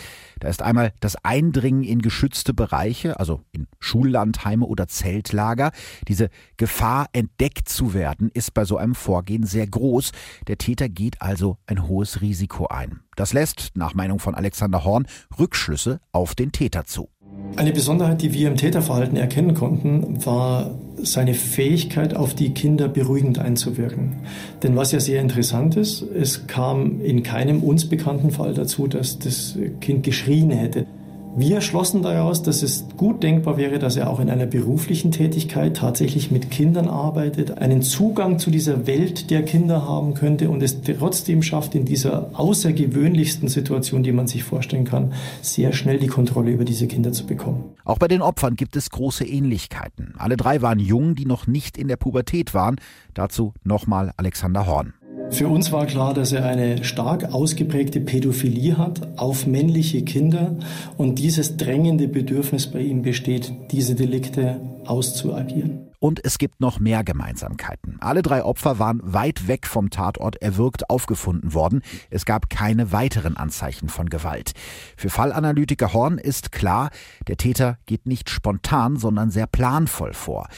[0.42, 5.70] Da ist einmal das Eindringen in geschützte Bereiche, also in Schullandheime oder Zeltlager.
[6.08, 10.10] Diese Gefahr, entdeckt zu werden, ist bei so einem Vorgehen sehr groß.
[10.48, 13.02] Der Täter geht also ein hohes Risiko ein.
[13.14, 15.06] Das lässt, nach Meinung von Alexander Horn,
[15.38, 17.11] Rückschlüsse auf den Täter zu.
[17.56, 20.70] Eine Besonderheit, die wir im Täterverhalten erkennen konnten, war
[21.02, 24.16] seine Fähigkeit, auf die Kinder beruhigend einzuwirken.
[24.62, 29.18] Denn was ja sehr interessant ist, es kam in keinem uns bekannten Fall dazu, dass
[29.18, 30.86] das Kind geschrien hätte.
[31.34, 35.78] Wir schlossen daraus, dass es gut denkbar wäre, dass er auch in einer beruflichen Tätigkeit
[35.78, 40.82] tatsächlich mit Kindern arbeitet, einen Zugang zu dieser Welt der Kinder haben könnte und es
[40.82, 46.50] trotzdem schafft, in dieser außergewöhnlichsten Situation, die man sich vorstellen kann, sehr schnell die Kontrolle
[46.50, 47.64] über diese Kinder zu bekommen.
[47.86, 50.14] Auch bei den Opfern gibt es große Ähnlichkeiten.
[50.18, 52.76] Alle drei waren jung, die noch nicht in der Pubertät waren.
[53.14, 54.92] Dazu nochmal Alexander Horn.
[55.32, 60.56] Für uns war klar, dass er eine stark ausgeprägte Pädophilie hat auf männliche Kinder
[60.98, 65.88] und dieses drängende Bedürfnis bei ihm besteht, diese Delikte auszuagieren.
[65.98, 67.96] Und es gibt noch mehr Gemeinsamkeiten.
[68.00, 71.80] Alle drei Opfer waren weit weg vom Tatort erwürgt aufgefunden worden.
[72.10, 74.52] Es gab keine weiteren Anzeichen von Gewalt.
[74.96, 76.90] Für Fallanalytiker Horn ist klar,
[77.26, 80.48] der Täter geht nicht spontan, sondern sehr planvoll vor.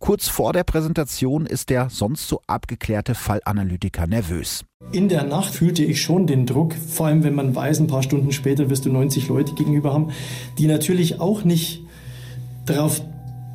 [0.00, 4.64] Kurz vor der Präsentation ist der sonst so abgeklärte Fallanalytiker nervös.
[4.92, 8.02] In der Nacht fühlte ich schon den Druck, vor allem wenn man weiß, ein paar
[8.02, 10.08] Stunden später wirst du 90 Leute gegenüber haben,
[10.56, 11.82] die natürlich auch nicht
[12.64, 13.02] darauf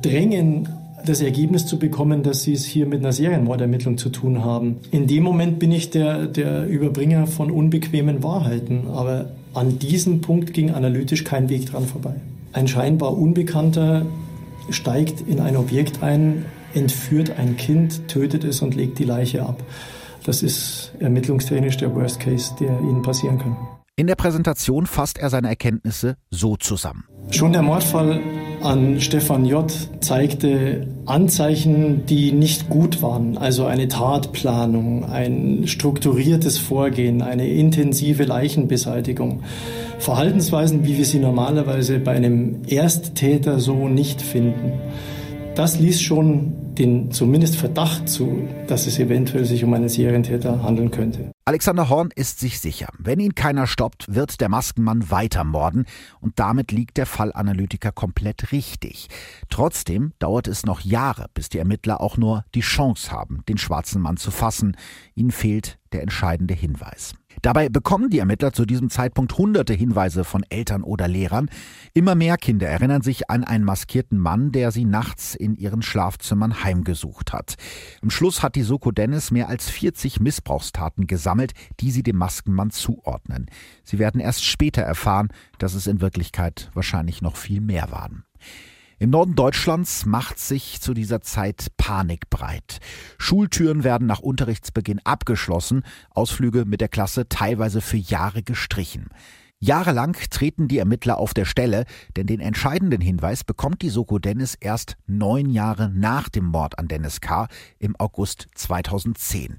[0.02, 0.68] drängen,
[1.04, 4.76] das Ergebnis zu bekommen, dass sie es hier mit einer Serienmordermittlung zu tun haben.
[4.92, 10.52] In dem Moment bin ich der, der Überbringer von unbequemen Wahrheiten, aber an diesem Punkt
[10.52, 12.14] ging analytisch kein Weg dran vorbei.
[12.52, 14.06] Ein scheinbar Unbekannter
[14.70, 19.62] steigt in ein Objekt ein, entführt ein Kind, tötet es und legt die Leiche ab.
[20.24, 23.56] Das ist ermittlungstechnisch der Worst Case, der Ihnen passieren kann.
[23.96, 27.04] In der Präsentation fasst er seine Erkenntnisse so zusammen.
[27.30, 28.20] Schon der Mordfall
[28.66, 29.72] an Stefan J.
[30.00, 33.38] zeigte Anzeichen, die nicht gut waren.
[33.38, 39.42] Also eine Tatplanung, ein strukturiertes Vorgehen, eine intensive Leichenbeseitigung.
[39.98, 44.72] Verhaltensweisen, wie wir sie normalerweise bei einem Ersttäter so nicht finden.
[45.54, 50.90] Das ließ schon den zumindest Verdacht zu, dass es eventuell sich um einen Serientäter handeln
[50.90, 51.35] könnte.
[51.48, 55.86] Alexander Horn ist sich sicher, wenn ihn keiner stoppt, wird der Maskenmann weiter morden
[56.18, 59.06] und damit liegt der Fallanalytiker komplett richtig.
[59.48, 64.02] Trotzdem dauert es noch Jahre, bis die Ermittler auch nur die Chance haben, den schwarzen
[64.02, 64.76] Mann zu fassen.
[65.14, 67.14] Ihnen fehlt der entscheidende Hinweis.
[67.42, 71.48] Dabei bekommen die Ermittler zu diesem Zeitpunkt hunderte Hinweise von Eltern oder Lehrern.
[71.94, 76.64] Immer mehr Kinder erinnern sich an einen maskierten Mann, der sie nachts in ihren Schlafzimmern
[76.64, 77.54] heimgesucht hat.
[78.02, 82.70] Am Schluss hat die Soko Dennis mehr als 40 Missbrauchstaten gesammelt, die sie dem Maskenmann
[82.70, 83.46] zuordnen.
[83.84, 88.25] Sie werden erst später erfahren, dass es in Wirklichkeit wahrscheinlich noch viel mehr waren.
[88.98, 92.78] Im Norden Deutschlands macht sich zu dieser Zeit Panik breit.
[93.18, 99.10] Schultüren werden nach Unterrichtsbeginn abgeschlossen, Ausflüge mit der Klasse teilweise für Jahre gestrichen.
[99.58, 101.84] Jahrelang treten die Ermittler auf der Stelle,
[102.16, 106.88] denn den entscheidenden Hinweis bekommt die Soko Dennis erst neun Jahre nach dem Mord an
[106.88, 107.48] Dennis K.
[107.78, 109.58] im August 2010.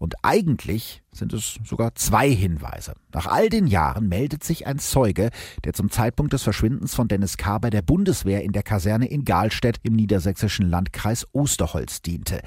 [0.00, 2.94] Und eigentlich sind es sogar zwei Hinweise.
[3.12, 5.28] Nach all den Jahren meldet sich ein Zeuge,
[5.64, 7.58] der zum Zeitpunkt des Verschwindens von Dennis K.
[7.58, 12.40] bei der Bundeswehr in der Kaserne in Galstedt im niedersächsischen Landkreis Osterholz diente.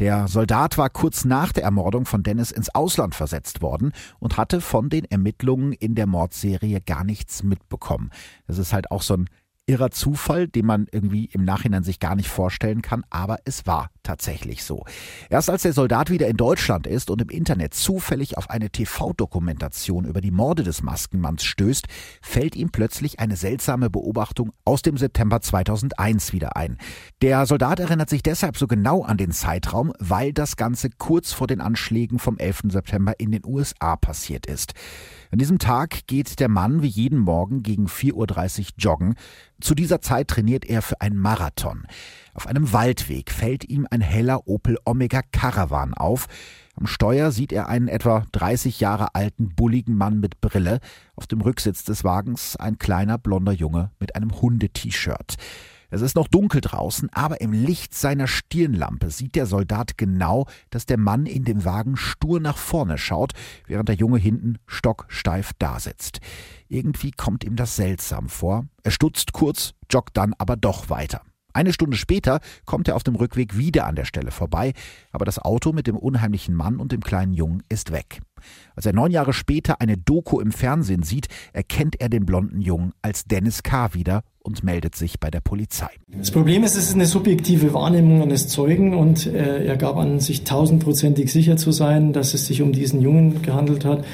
[0.00, 4.60] Der Soldat war kurz nach der Ermordung von Dennis ins Ausland versetzt worden und hatte
[4.60, 8.10] von den Ermittlungen in der Mordserie gar nichts mitbekommen.
[8.48, 9.30] Das ist halt auch so ein
[9.66, 13.90] irrer Zufall, den man irgendwie im Nachhinein sich gar nicht vorstellen kann, aber es war
[14.04, 14.84] tatsächlich so.
[15.28, 20.04] Erst als der Soldat wieder in Deutschland ist und im Internet zufällig auf eine TV-Dokumentation
[20.04, 21.86] über die Morde des Maskenmanns stößt,
[22.22, 26.78] fällt ihm plötzlich eine seltsame Beobachtung aus dem September 2001 wieder ein.
[27.20, 31.48] Der Soldat erinnert sich deshalb so genau an den Zeitraum, weil das Ganze kurz vor
[31.48, 32.62] den Anschlägen vom 11.
[32.68, 34.74] September in den USA passiert ist.
[35.30, 39.14] An diesem Tag geht der Mann wie jeden Morgen gegen 4.30 Uhr joggen.
[39.60, 41.86] Zu dieser Zeit trainiert er für einen Marathon.
[42.34, 46.26] Auf einem Waldweg fällt ihm ein heller Opel Omega Caravan auf.
[46.74, 50.80] Am Steuer sieht er einen etwa 30 Jahre alten, bulligen Mann mit Brille.
[51.16, 55.36] Auf dem Rücksitz des Wagens ein kleiner blonder Junge mit einem Hunde-T-Shirt.
[55.90, 60.86] Es ist noch dunkel draußen, aber im Licht seiner Stirnlampe sieht der Soldat genau, dass
[60.86, 63.32] der Mann in dem Wagen stur nach vorne schaut,
[63.66, 66.20] während der Junge hinten stocksteif dasitzt.
[66.68, 68.64] Irgendwie kommt ihm das seltsam vor.
[68.82, 71.22] Er stutzt kurz, joggt dann aber doch weiter.
[71.56, 74.74] Eine Stunde später kommt er auf dem Rückweg wieder an der Stelle vorbei,
[75.10, 78.20] aber das Auto mit dem unheimlichen Mann und dem kleinen Jungen ist weg.
[78.74, 82.92] Als er neun Jahre später eine Doku im Fernsehen sieht, erkennt er den blonden Jungen
[83.00, 83.94] als Dennis K.
[83.94, 85.88] wieder und meldet sich bei der Polizei.
[86.08, 90.20] Das Problem ist, es ist eine subjektive Wahrnehmung eines Zeugen und äh, er gab an,
[90.20, 94.04] sich tausendprozentig sicher zu sein, dass es sich um diesen Jungen gehandelt hat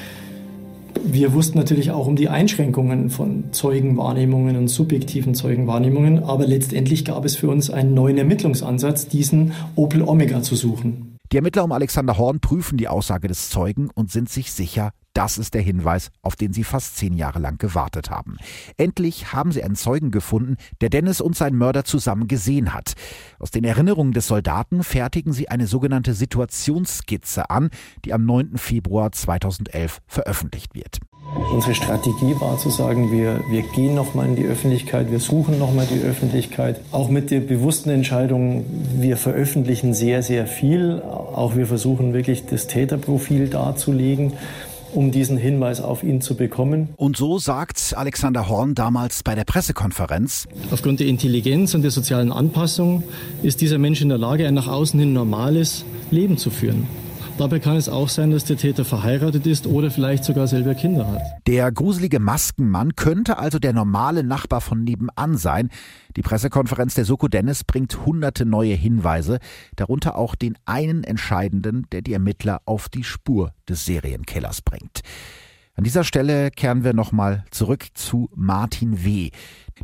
[1.03, 7.25] wir wussten natürlich auch um die Einschränkungen von Zeugenwahrnehmungen und subjektiven Zeugenwahrnehmungen, aber letztendlich gab
[7.25, 11.17] es für uns einen neuen Ermittlungsansatz, diesen Opel Omega zu suchen.
[11.31, 15.37] Die Ermittler um Alexander Horn prüfen die Aussage des Zeugen und sind sich sicher, das
[15.37, 18.37] ist der Hinweis, auf den sie fast zehn Jahre lang gewartet haben.
[18.77, 22.93] Endlich haben sie einen Zeugen gefunden, der Dennis und seinen Mörder zusammen gesehen hat.
[23.39, 27.69] Aus den Erinnerungen des Soldaten fertigen sie eine sogenannte Situationsskizze an,
[28.05, 28.57] die am 9.
[28.57, 30.99] Februar 2011 veröffentlicht wird.
[31.51, 35.87] Unsere Strategie war zu sagen, wir, wir gehen nochmal in die Öffentlichkeit, wir suchen nochmal
[35.87, 36.81] die Öffentlichkeit.
[36.91, 38.65] Auch mit der bewussten Entscheidung,
[38.99, 41.01] wir veröffentlichen sehr, sehr viel.
[41.01, 44.33] Auch wir versuchen wirklich das Täterprofil darzulegen
[44.93, 46.89] um diesen Hinweis auf ihn zu bekommen.
[46.97, 50.47] Und so sagt Alexander Horn damals bei der Pressekonferenz.
[50.71, 53.03] Aufgrund der Intelligenz und der sozialen Anpassung
[53.41, 56.87] ist dieser Mensch in der Lage, ein nach außen hin normales Leben zu führen.
[57.37, 61.07] Dabei kann es auch sein, dass der Täter verheiratet ist oder vielleicht sogar selber Kinder
[61.07, 61.21] hat.
[61.47, 65.69] Der gruselige Maskenmann könnte also der normale Nachbar von nebenan sein.
[66.15, 69.39] Die Pressekonferenz der Soko Dennis bringt hunderte neue Hinweise,
[69.75, 75.01] darunter auch den einen entscheidenden, der die Ermittler auf die Spur des Serienkillers bringt.
[75.75, 79.31] An dieser Stelle kehren wir nochmal zurück zu Martin W.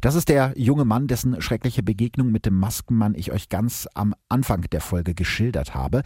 [0.02, 4.14] Das ist der junge Mann, dessen schreckliche Begegnung mit dem Maskenmann ich euch ganz am
[4.30, 6.04] Anfang der Folge geschildert habe.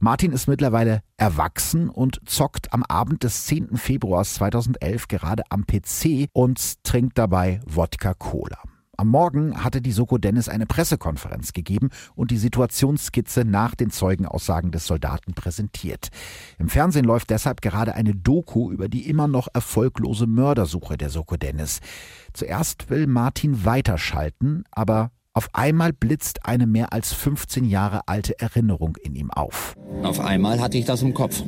[0.00, 3.76] Martin ist mittlerweile erwachsen und zockt am Abend des 10.
[3.76, 8.58] Februars 2011 gerade am PC und trinkt dabei Wodka Cola.
[8.98, 14.70] Am Morgen hatte die Soko Dennis eine Pressekonferenz gegeben und die Situationsskizze nach den Zeugenaussagen
[14.70, 16.08] des Soldaten präsentiert.
[16.58, 21.36] Im Fernsehen läuft deshalb gerade eine Doku über die immer noch erfolglose Mördersuche der Soko
[21.36, 21.80] Dennis.
[22.32, 28.96] Zuerst will Martin weiterschalten, aber auf einmal blitzt eine mehr als 15 Jahre alte Erinnerung
[28.96, 29.74] in ihm auf.
[30.02, 31.42] Auf einmal hatte ich das im Kopf.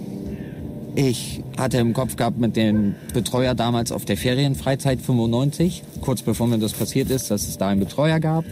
[1.01, 6.49] Ich hatte im Kopf gehabt mit dem Betreuer damals auf der Ferienfreizeit 95, kurz bevor
[6.49, 8.45] mir das passiert ist, dass es da einen Betreuer gab,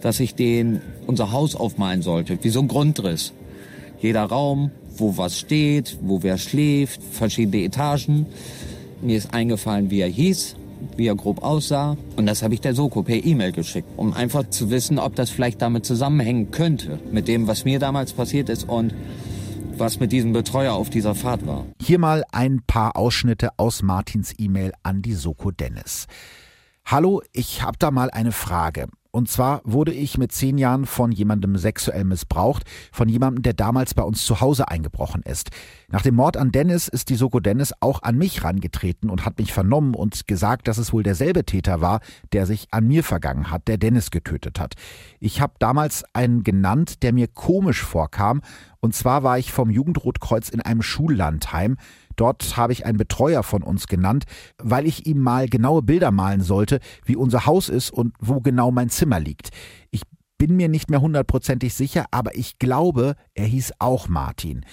[0.00, 3.32] dass ich den unser Haus aufmalen sollte, wie so ein Grundriss.
[4.00, 8.26] Jeder Raum, wo was steht, wo wer schläft, verschiedene Etagen.
[9.00, 10.56] Mir ist eingefallen, wie er hieß,
[10.96, 11.96] wie er grob aussah.
[12.16, 15.30] Und das habe ich der Soko per E-Mail geschickt, um einfach zu wissen, ob das
[15.30, 18.92] vielleicht damit zusammenhängen könnte, mit dem, was mir damals passiert ist und
[19.78, 21.66] was mit diesem Betreuer auf dieser Fahrt war.
[21.80, 26.06] Hier mal ein paar Ausschnitte aus Martins E-Mail an die Soko Dennis.
[26.84, 28.88] Hallo, ich habe da mal eine Frage.
[29.14, 33.94] Und zwar wurde ich mit zehn Jahren von jemandem sexuell missbraucht, von jemandem, der damals
[33.94, 35.50] bei uns zu Hause eingebrochen ist.
[35.88, 39.38] Nach dem Mord an Dennis ist die Soko Dennis auch an mich rangetreten und hat
[39.38, 42.00] mich vernommen und gesagt, dass es wohl derselbe Täter war,
[42.32, 44.74] der sich an mir vergangen hat, der Dennis getötet hat.
[45.20, 48.42] Ich habe damals einen genannt, der mir komisch vorkam.
[48.84, 51.78] Und zwar war ich vom Jugendrotkreuz in einem Schullandheim.
[52.16, 54.24] Dort habe ich einen Betreuer von uns genannt,
[54.58, 58.70] weil ich ihm mal genaue Bilder malen sollte, wie unser Haus ist und wo genau
[58.70, 59.48] mein Zimmer liegt.
[59.90, 60.02] Ich
[60.36, 64.66] bin mir nicht mehr hundertprozentig sicher, aber ich glaube, er hieß auch Martin.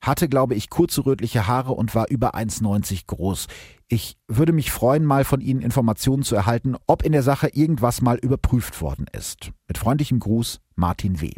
[0.00, 3.46] Hatte, glaube ich, kurze rötliche Haare und war über 1,90 groß.
[3.86, 8.02] Ich würde mich freuen, mal von Ihnen Informationen zu erhalten, ob in der Sache irgendwas
[8.02, 9.52] mal überprüft worden ist.
[9.68, 11.30] Mit freundlichem Gruß, Martin W.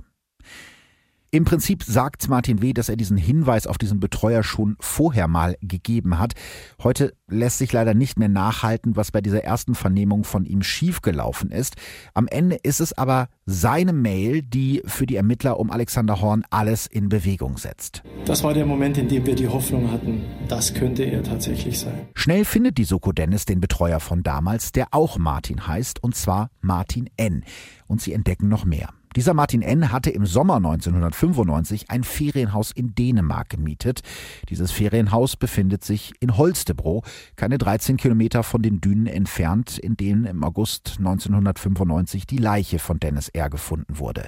[1.34, 5.56] Im Prinzip sagt Martin W., dass er diesen Hinweis auf diesen Betreuer schon vorher mal
[5.60, 6.34] gegeben hat.
[6.80, 11.50] Heute lässt sich leider nicht mehr nachhalten, was bei dieser ersten Vernehmung von ihm schiefgelaufen
[11.50, 11.74] ist.
[12.12, 16.86] Am Ende ist es aber seine Mail, die für die Ermittler um Alexander Horn alles
[16.86, 18.04] in Bewegung setzt.
[18.26, 22.06] Das war der Moment, in dem wir die Hoffnung hatten, das könnte er tatsächlich sein.
[22.14, 26.50] Schnell findet die Soko Dennis den Betreuer von damals, der auch Martin heißt, und zwar
[26.60, 27.42] Martin N.
[27.88, 28.90] Und sie entdecken noch mehr.
[29.16, 29.92] Dieser Martin N.
[29.92, 34.00] hatte im Sommer 1995 ein Ferienhaus in Dänemark gemietet.
[34.48, 37.04] Dieses Ferienhaus befindet sich in Holstebro,
[37.36, 42.98] keine 13 Kilometer von den Dünen entfernt, in denen im August 1995 die Leiche von
[42.98, 43.50] Dennis R.
[43.50, 44.26] gefunden wurde.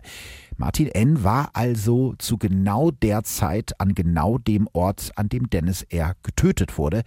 [0.57, 1.25] Martin N.
[1.25, 6.14] war also zu genau der Zeit an genau dem Ort, an dem Dennis R.
[6.22, 7.03] getötet wurde.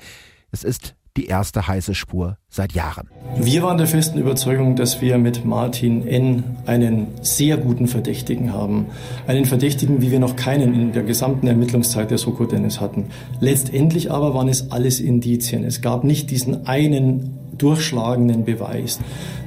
[0.52, 3.10] Es ist die erste heiße Spur seit Jahren.
[3.38, 6.44] Wir waren der festen Überzeugung, dass wir mit Martin N.
[6.66, 8.86] einen sehr guten Verdächtigen haben.
[9.28, 13.08] Einen Verdächtigen, wie wir noch keinen in der gesamten Ermittlungszeit der Soko Dennis hatten.
[13.42, 15.66] Letztendlich aber waren es alles Indizien.
[15.66, 19.00] Es gab nicht diesen einen durchschlagenden Beweis.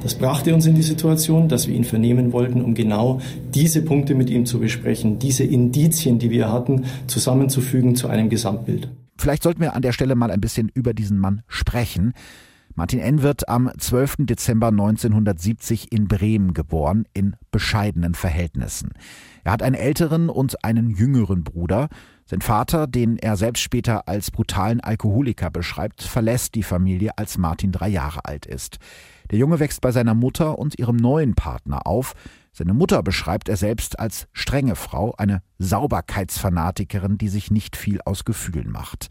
[0.02, 3.20] Das brachte uns in die Situation, dass wir ihn vernehmen wollten, um genau
[3.54, 8.90] diese Punkte mit ihm zu besprechen, diese Indizien, die wir hatten, zusammenzufügen zu einem Gesamtbild.
[9.22, 12.12] Vielleicht sollten wir an der Stelle mal ein bisschen über diesen Mann sprechen.
[12.74, 13.22] Martin N.
[13.22, 14.16] wird am 12.
[14.26, 18.90] Dezember 1970 in Bremen geboren, in bescheidenen Verhältnissen.
[19.44, 21.88] Er hat einen älteren und einen jüngeren Bruder.
[22.24, 27.70] Sein Vater, den er selbst später als brutalen Alkoholiker beschreibt, verlässt die Familie, als Martin
[27.70, 28.78] drei Jahre alt ist.
[29.30, 32.14] Der Junge wächst bei seiner Mutter und ihrem neuen Partner auf.
[32.54, 38.26] Seine Mutter beschreibt er selbst als strenge Frau, eine Sauberkeitsfanatikerin, die sich nicht viel aus
[38.26, 39.08] Gefühlen macht.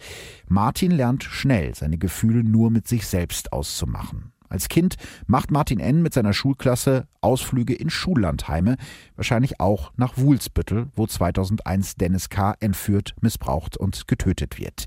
[0.47, 4.31] Martin lernt schnell, seine Gefühle nur mit sich selbst auszumachen.
[4.51, 6.03] Als Kind macht Martin N.
[6.03, 8.75] mit seiner Schulklasse Ausflüge in Schullandheime,
[9.15, 12.55] wahrscheinlich auch nach Wuhlsbüttel, wo 2001 Dennis K.
[12.59, 14.85] entführt, missbraucht und getötet wird.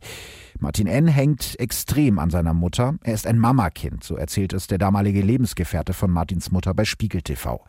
[0.61, 1.09] Martin N.
[1.09, 2.97] hängt extrem an seiner Mutter.
[3.03, 7.23] Er ist ein Mamakind, so erzählt es der damalige Lebensgefährte von Martins Mutter bei Spiegel
[7.23, 7.65] TV.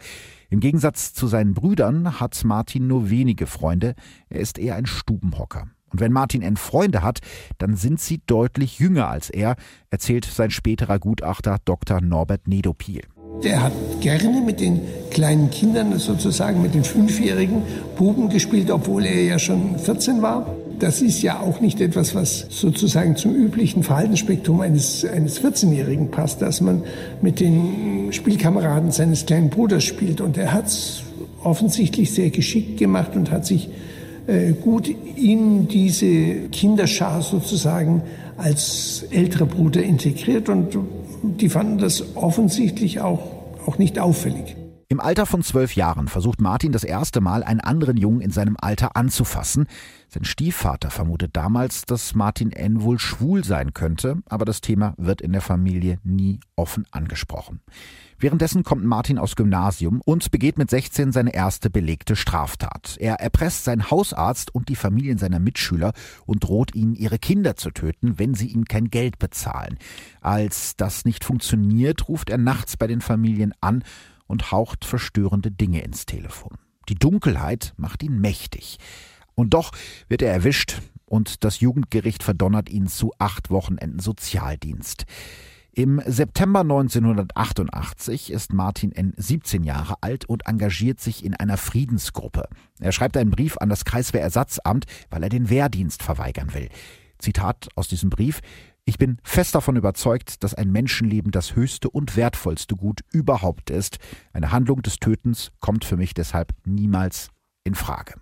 [0.50, 3.96] Im Gegensatz zu seinen Brüdern hat Martin nur wenige Freunde.
[4.30, 5.68] Er ist eher ein Stubenhocker.
[5.92, 6.58] Und wenn Martin N.
[6.58, 7.20] Freunde hat,
[7.58, 9.56] dann sind sie deutlich jünger als er,
[9.90, 12.02] erzählt sein späterer Gutachter Dr.
[12.02, 13.02] Norbert Nedopil.
[13.44, 14.82] Der hat gerne mit den
[15.12, 17.62] kleinen Kindern, sozusagen mit den fünfjährigen
[17.98, 20.46] Buben gespielt, obwohl er ja schon 14 war.
[20.80, 26.42] Das ist ja auch nicht etwas, was sozusagen zum üblichen Verhaltensspektrum eines, eines 14-Jährigen passt,
[26.42, 26.84] dass man
[27.22, 30.22] mit den Spielkameraden seines kleinen Bruders spielt.
[30.22, 31.04] Und er hat es
[31.44, 33.70] offensichtlich sehr geschickt gemacht und hat sich
[34.28, 38.02] äh, gut in diese Kinderschar sozusagen
[38.38, 40.78] als älterer Bruder integriert und
[41.24, 43.22] die fanden das offensichtlich auch,
[43.66, 44.56] auch nicht auffällig.
[44.88, 48.56] Im Alter von zwölf Jahren versucht Martin das erste Mal, einen anderen Jungen in seinem
[48.60, 49.66] Alter anzufassen.
[50.16, 52.84] Sein Stiefvater vermutet damals, dass Martin N.
[52.84, 57.60] wohl schwul sein könnte, aber das Thema wird in der Familie nie offen angesprochen.
[58.18, 62.96] Währenddessen kommt Martin aus Gymnasium und begeht mit 16 seine erste belegte Straftat.
[62.98, 65.92] Er erpresst seinen Hausarzt und die Familien seiner Mitschüler
[66.26, 69.78] und droht ihnen, ihre Kinder zu töten, wenn sie ihm kein Geld bezahlen.
[70.22, 73.84] Als das nicht funktioniert, ruft er nachts bei den Familien an
[74.28, 76.58] und haucht verstörende Dinge ins Telefon.
[76.88, 78.78] Die Dunkelheit macht ihn mächtig.
[79.36, 79.72] Und doch
[80.08, 85.06] wird er erwischt und das Jugendgericht verdonnert ihn zu acht Wochenenden Sozialdienst.
[85.78, 89.14] Im September 1988 ist Martin N.
[89.18, 92.48] 17 Jahre alt und engagiert sich in einer Friedensgruppe.
[92.80, 96.70] Er schreibt einen Brief an das Kreiswehrersatzamt, weil er den Wehrdienst verweigern will.
[97.20, 98.42] Zitat aus diesem Brief
[98.88, 103.98] ich bin fest davon überzeugt, dass ein Menschenleben das höchste und wertvollste Gut überhaupt ist.
[104.32, 107.32] Eine Handlung des Tötens kommt für mich deshalb niemals
[107.64, 108.14] in Frage.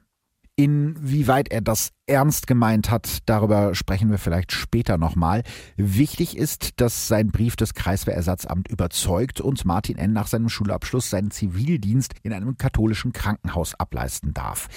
[0.56, 5.41] Inwieweit er das ernst gemeint hat, darüber sprechen wir vielleicht später nochmal.
[5.78, 10.14] Wichtig ist, dass sein Brief das Kreiswehrersatzamt überzeugt und Martin N.
[10.14, 14.68] nach seinem Schulabschluss seinen Zivildienst in einem katholischen Krankenhaus ableisten darf.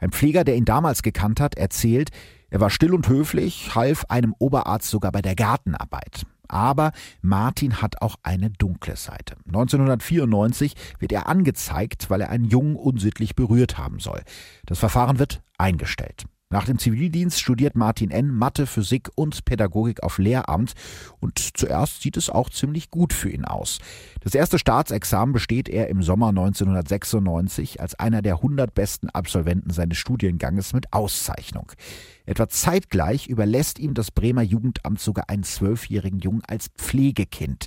[0.00, 2.10] Ein Pfleger, der ihn damals gekannt hat, erzählt,
[2.50, 6.26] er war still und höflich, half einem Oberarzt sogar bei der Gartenarbeit.
[6.52, 6.92] Aber
[7.22, 9.36] Martin hat auch eine dunkle Seite.
[9.46, 14.22] 1994 wird er angezeigt, weil er einen Jungen unsittlich berührt haben soll.
[14.66, 16.26] Das Verfahren wird eingestellt.
[16.52, 18.28] Nach dem Zivildienst studiert Martin N.
[18.28, 20.74] Mathe, Physik und Pädagogik auf Lehramt
[21.18, 23.78] und zuerst sieht es auch ziemlich gut für ihn aus.
[24.20, 29.96] Das erste Staatsexamen besteht er im Sommer 1996 als einer der 100 besten Absolventen seines
[29.96, 31.72] Studienganges mit Auszeichnung.
[32.26, 37.64] Etwa zeitgleich überlässt ihm das Bremer Jugendamt sogar einen zwölfjährigen Jungen als Pflegekind.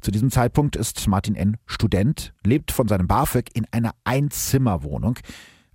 [0.00, 1.58] Zu diesem Zeitpunkt ist Martin N.
[1.66, 5.18] Student, lebt von seinem BAföG in einer Einzimmerwohnung.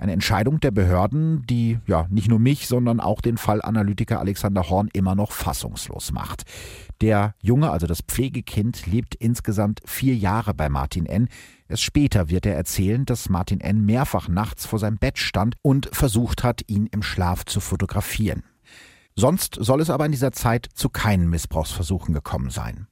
[0.02, 4.90] Eine Entscheidung der Behörden, die ja nicht nur mich, sondern auch den Fallanalytiker Alexander Horn
[4.94, 6.42] immer noch fassungslos macht.
[7.02, 11.28] Der Junge, also das Pflegekind, lebt insgesamt vier Jahre bei Martin N.
[11.68, 13.86] Erst später wird er erzählen, dass Martin N.
[13.86, 18.42] mehrfach nachts vor seinem Bett stand und versucht hat, ihn im Schlaf zu fotografieren.
[19.16, 22.88] Sonst soll es aber in dieser Zeit zu keinen Missbrauchsversuchen gekommen sein.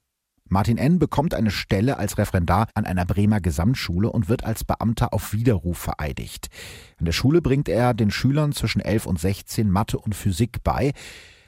[0.50, 0.98] Martin N.
[0.98, 5.78] bekommt eine Stelle als Referendar an einer Bremer Gesamtschule und wird als Beamter auf Widerruf
[5.78, 6.50] vereidigt.
[6.98, 10.94] An der Schule bringt er den Schülern zwischen 11 und 16 Mathe und Physik bei.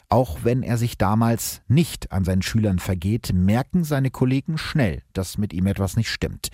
[0.07, 5.37] Auch wenn er sich damals nicht an seinen Schülern vergeht, merken seine Kollegen schnell, dass
[5.37, 6.49] mit ihm etwas nicht stimmt.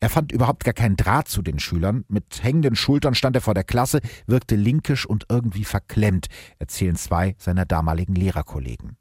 [0.00, 2.04] Er fand überhaupt gar keinen Draht zu den Schülern.
[2.08, 6.26] Mit hängenden Schultern stand er vor der Klasse, wirkte linkisch und irgendwie verklemmt,
[6.58, 8.98] erzählen zwei seiner damaligen Lehrerkollegen.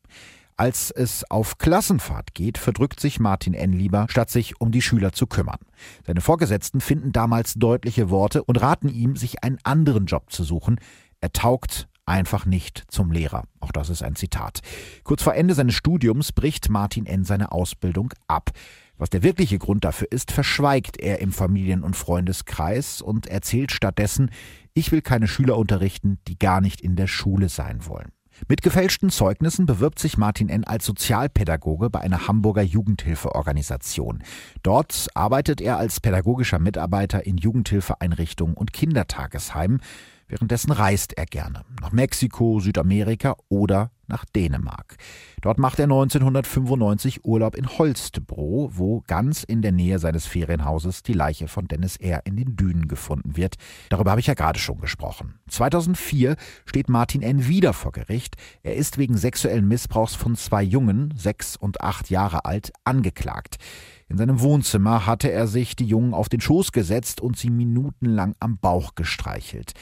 [0.55, 3.73] Als es auf Klassenfahrt geht, verdrückt sich Martin N.
[3.73, 5.59] lieber, statt sich um die Schüler zu kümmern.
[6.05, 10.79] Seine Vorgesetzten finden damals deutliche Worte und raten ihm, sich einen anderen Job zu suchen.
[11.21, 13.43] Er taugt einfach nicht zum Lehrer.
[13.59, 14.59] Auch das ist ein Zitat.
[15.03, 17.23] Kurz vor Ende seines Studiums bricht Martin N.
[17.23, 18.51] seine Ausbildung ab.
[18.97, 24.29] Was der wirkliche Grund dafür ist, verschweigt er im Familien- und Freundeskreis und erzählt stattdessen,
[24.73, 28.11] ich will keine Schüler unterrichten, die gar nicht in der Schule sein wollen.
[28.47, 30.63] Mit gefälschten Zeugnissen bewirbt sich Martin N.
[30.63, 34.23] als Sozialpädagoge bei einer Hamburger Jugendhilfeorganisation.
[34.63, 39.81] Dort arbeitet er als pädagogischer Mitarbeiter in Jugendhilfeeinrichtungen und Kindertagesheimen.
[40.27, 44.97] Währenddessen reist er gerne nach Mexiko, Südamerika oder nach Dänemark.
[45.41, 51.13] Dort macht er 1995 Urlaub in Holstebro, wo ganz in der Nähe seines Ferienhauses die
[51.13, 52.21] Leiche von Dennis R.
[52.25, 53.55] in den Dünen gefunden wird.
[53.89, 55.39] Darüber habe ich ja gerade schon gesprochen.
[55.49, 57.47] 2004 steht Martin N.
[57.47, 58.35] wieder vor Gericht.
[58.61, 63.57] Er ist wegen sexuellen Missbrauchs von zwei Jungen, sechs und acht Jahre alt, angeklagt.
[64.09, 68.35] In seinem Wohnzimmer hatte er sich die Jungen auf den Schoß gesetzt und sie minutenlang
[68.39, 69.73] am Bauch gestreichelt.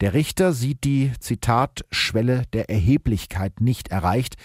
[0.00, 4.36] Der Richter sieht die, Zitat, Schwelle der Erheblichkeit nicht erreicht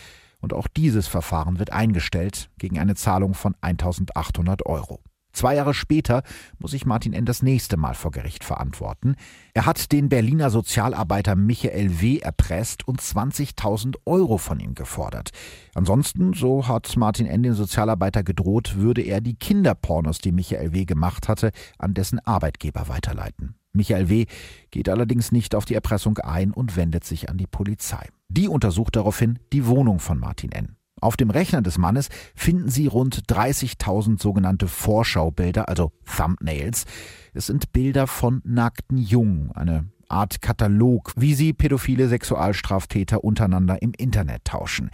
[0.41, 5.01] und auch dieses Verfahren wird eingestellt gegen eine Zahlung von 1800 Euro.
[5.32, 6.24] Zwei Jahre später
[6.60, 7.26] muss sich Martin N.
[7.26, 9.16] das nächste Mal vor Gericht verantworten.
[9.53, 12.20] Er hat den Berliner Sozialarbeiter Michael W.
[12.20, 15.32] erpresst und 20.000 Euro von ihm gefordert.
[15.74, 17.43] Ansonsten, so hat Martin N.
[17.43, 20.86] den Sozialarbeiter gedroht, würde er die Kinderpornos, die Michael W.
[20.86, 23.56] gemacht hatte, an dessen Arbeitgeber weiterleiten.
[23.76, 24.26] Michael W.
[24.71, 28.07] geht allerdings nicht auf die Erpressung ein und wendet sich an die Polizei.
[28.30, 30.76] Die untersucht daraufhin die Wohnung von Martin N.
[31.01, 36.86] Auf dem Rechner des Mannes finden Sie rund 30.000 sogenannte Vorschaubilder, also Thumbnails.
[37.34, 43.93] Es sind Bilder von nackten Jungen, eine Art Katalog, wie sie pädophile Sexualstraftäter untereinander im
[43.97, 44.89] Internet tauschen.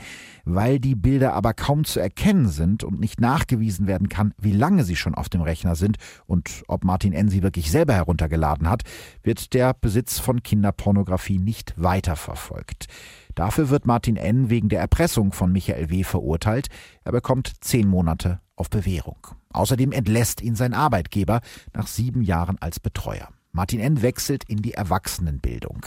[0.45, 4.83] Weil die Bilder aber kaum zu erkennen sind und nicht nachgewiesen werden kann, wie lange
[4.83, 7.29] sie schon auf dem Rechner sind und ob Martin N.
[7.29, 8.83] sie wirklich selber heruntergeladen hat,
[9.23, 12.87] wird der Besitz von Kinderpornografie nicht weiterverfolgt.
[13.35, 14.49] Dafür wird Martin N.
[14.49, 16.03] wegen der Erpressung von Michael W.
[16.03, 16.67] verurteilt.
[17.03, 19.17] Er bekommt zehn Monate auf Bewährung.
[19.53, 21.41] Außerdem entlässt ihn sein Arbeitgeber
[21.73, 23.29] nach sieben Jahren als Betreuer.
[23.53, 24.01] Martin N.
[24.01, 25.85] wechselt in die Erwachsenenbildung.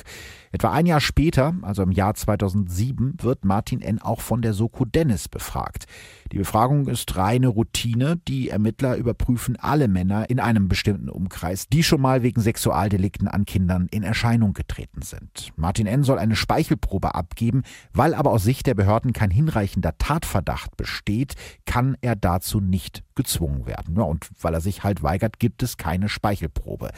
[0.53, 4.01] Etwa ein Jahr später, also im Jahr 2007, wird Martin N.
[4.01, 5.87] auch von der Soko Dennis befragt.
[6.33, 8.17] Die Befragung ist reine Routine.
[8.29, 13.45] Die Ermittler überprüfen alle Männer in einem bestimmten Umkreis, die schon mal wegen Sexualdelikten an
[13.45, 15.53] Kindern in Erscheinung getreten sind.
[15.57, 16.03] Martin N.
[16.03, 17.63] soll eine Speichelprobe abgeben.
[17.93, 21.35] Weil aber aus Sicht der Behörden kein hinreichender Tatverdacht besteht,
[21.67, 23.97] kann er dazu nicht gezwungen werden.
[23.97, 26.91] Ja, und weil er sich halt weigert, gibt es keine Speichelprobe.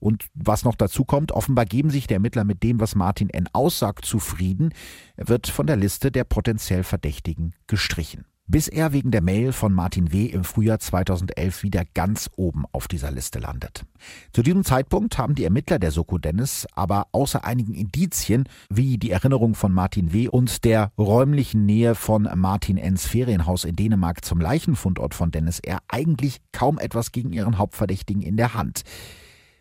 [0.00, 3.48] Und was noch dazu kommt, offenbar geben sich die Ermittler mit dem, was Martin N.
[3.52, 4.72] aussagt, zufrieden.
[5.16, 8.24] Er wird von der Liste der potenziell Verdächtigen gestrichen.
[8.48, 10.24] Bis er wegen der Mail von Martin W.
[10.24, 13.84] im Frühjahr 2011 wieder ganz oben auf dieser Liste landet.
[14.32, 19.10] Zu diesem Zeitpunkt haben die Ermittler der Soko Dennis aber außer einigen Indizien wie die
[19.10, 20.28] Erinnerung von Martin W.
[20.28, 25.80] und der räumlichen Nähe von Martin N.'s Ferienhaus in Dänemark zum Leichenfundort von Dennis R.
[25.88, 28.82] eigentlich kaum etwas gegen ihren Hauptverdächtigen in der Hand.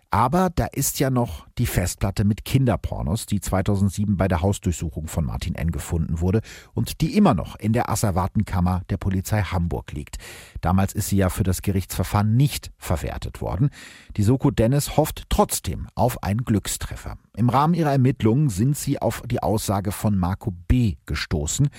[0.09, 5.25] Aber da ist ja noch die Festplatte mit Kinderpornos, die 2007 bei der Hausdurchsuchung von
[5.25, 5.71] Martin N.
[5.71, 6.41] gefunden wurde
[6.73, 10.17] und die immer noch in der Asservatenkammer der Polizei Hamburg liegt.
[10.61, 13.69] Damals ist sie ja für das Gerichtsverfahren nicht verwertet worden.
[14.15, 17.17] Die Soko Dennis hofft trotzdem auf einen Glückstreffer.
[17.35, 20.95] Im Rahmen ihrer Ermittlungen sind sie auf die Aussage von Marco B.
[21.05, 21.69] gestoßen.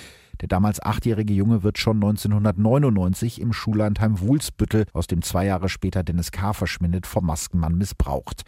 [0.41, 6.05] Der damals achtjährige Junge wird schon 1999 im Schullandheim Wulsbüttel, aus dem zwei Jahre später
[6.05, 6.53] Dennis K.
[6.53, 8.43] verschwindet, vom Maskenmann missbraucht.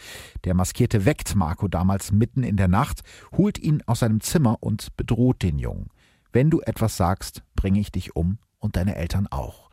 [0.44, 3.00] Der Maskierte weckt Marco damals mitten in der Nacht,
[3.36, 5.88] holt ihn aus seinem Zimmer und bedroht den Jungen.
[6.32, 9.70] Wenn du etwas sagst, bringe ich dich um und deine Eltern auch.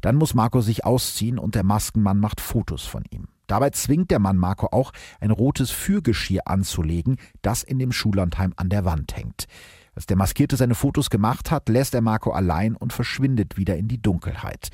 [0.00, 3.28] Dann muss Marco sich ausziehen und der Maskenmann macht Fotos von ihm.
[3.46, 8.68] Dabei zwingt der Mann Marco auch, ein rotes Fürgeschirr anzulegen, das in dem Schullandheim an
[8.68, 9.46] der Wand hängt.
[9.94, 13.88] Als der Maskierte seine Fotos gemacht hat, lässt er Marco allein und verschwindet wieder in
[13.88, 14.70] die Dunkelheit.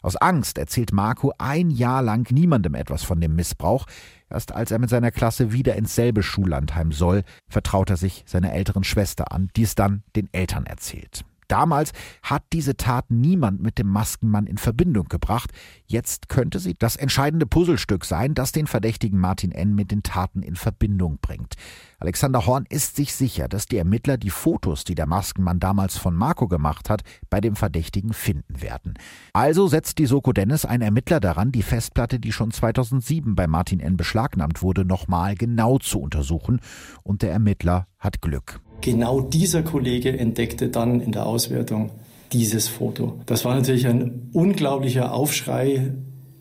[0.00, 3.86] Aus Angst erzählt Marco ein Jahr lang niemandem etwas von dem Missbrauch.
[4.28, 8.52] Erst als er mit seiner Klasse wieder ins selbe Schullandheim soll, vertraut er sich seiner
[8.52, 11.24] älteren Schwester an, die es dann den Eltern erzählt.
[11.52, 11.92] Damals
[12.22, 15.50] hat diese Tat niemand mit dem Maskenmann in Verbindung gebracht.
[15.84, 19.74] Jetzt könnte sie das entscheidende Puzzlestück sein, das den Verdächtigen Martin N.
[19.74, 21.56] mit den Taten in Verbindung bringt.
[21.98, 26.14] Alexander Horn ist sich sicher, dass die Ermittler die Fotos, die der Maskenmann damals von
[26.14, 28.94] Marco gemacht hat, bei dem Verdächtigen finden werden.
[29.34, 33.80] Also setzt die Soko Dennis einen Ermittler daran, die Festplatte, die schon 2007 bei Martin
[33.80, 33.98] N.
[33.98, 36.60] beschlagnahmt wurde, nochmal genau zu untersuchen.
[37.02, 38.58] Und der Ermittler hat Glück.
[38.82, 41.92] Genau dieser Kollege entdeckte dann in der Auswertung
[42.32, 43.20] dieses Foto.
[43.26, 45.92] Das war natürlich ein unglaublicher Aufschrei,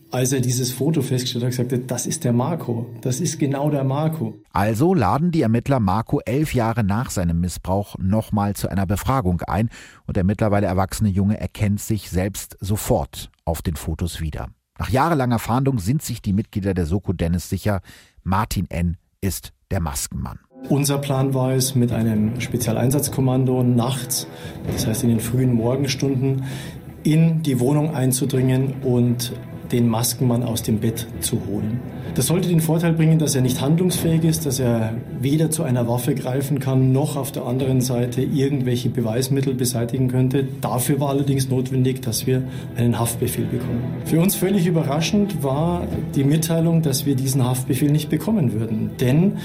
[0.10, 3.84] als er dieses Foto festgestellt hat, sagte, das ist der Marco, das ist genau der
[3.84, 4.42] Marco.
[4.52, 9.70] Also laden die Ermittler Marco elf Jahre nach seinem Missbrauch nochmal zu einer Befragung ein
[10.08, 14.50] und der mittlerweile erwachsene Junge erkennt sich selbst sofort auf den Fotos wieder.
[14.80, 17.82] Nach jahrelanger Fahndung sind sich die Mitglieder der Soko Dennis sicher,
[18.24, 18.98] Martin N.
[19.22, 20.40] ist der Maskenmann.
[20.70, 24.28] Unser Plan war es, mit einem Spezialeinsatzkommando nachts,
[24.72, 26.46] das heißt in den frühen Morgenstunden,
[27.04, 29.34] in die Wohnung einzudringen und
[29.72, 31.80] den Maskenmann aus dem Bett zu holen.
[32.16, 35.88] Das sollte den Vorteil bringen, dass er nicht handlungsfähig ist, dass er weder zu einer
[35.88, 40.46] Waffe greifen kann, noch auf der anderen Seite irgendwelche Beweismittel beseitigen könnte.
[40.60, 42.44] Dafür war allerdings notwendig, dass wir
[42.76, 43.82] einen Haftbefehl bekommen.
[44.04, 48.92] Für uns völlig überraschend war die Mitteilung, dass wir diesen Haftbefehl nicht bekommen würden.
[49.00, 49.38] Denn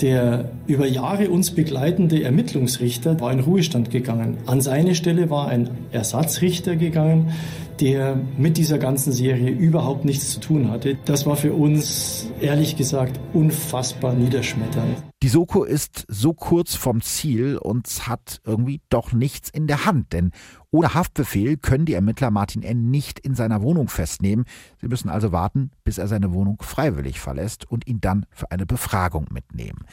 [0.00, 4.38] der über Jahre uns begleitende Ermittlungsrichter war in Ruhestand gegangen.
[4.46, 7.32] An seine Stelle war ein Ersatzrichter gegangen,
[7.80, 10.96] der mit dieser ganzen Serie überhaupt nichts zu tun hatte.
[11.04, 15.02] Das war für uns ehrlich gesagt unfassbar niederschmetternd.
[15.22, 20.12] Die Soko ist so kurz vom Ziel und hat irgendwie doch nichts in der Hand,
[20.12, 20.32] denn
[20.70, 22.90] ohne Haftbefehl können die Ermittler Martin N.
[22.90, 24.44] nicht in seiner Wohnung festnehmen.
[24.80, 28.66] Sie müssen also warten, bis er seine Wohnung freiwillig verlässt und ihn dann für eine
[28.66, 29.86] Befragung mitnehmen.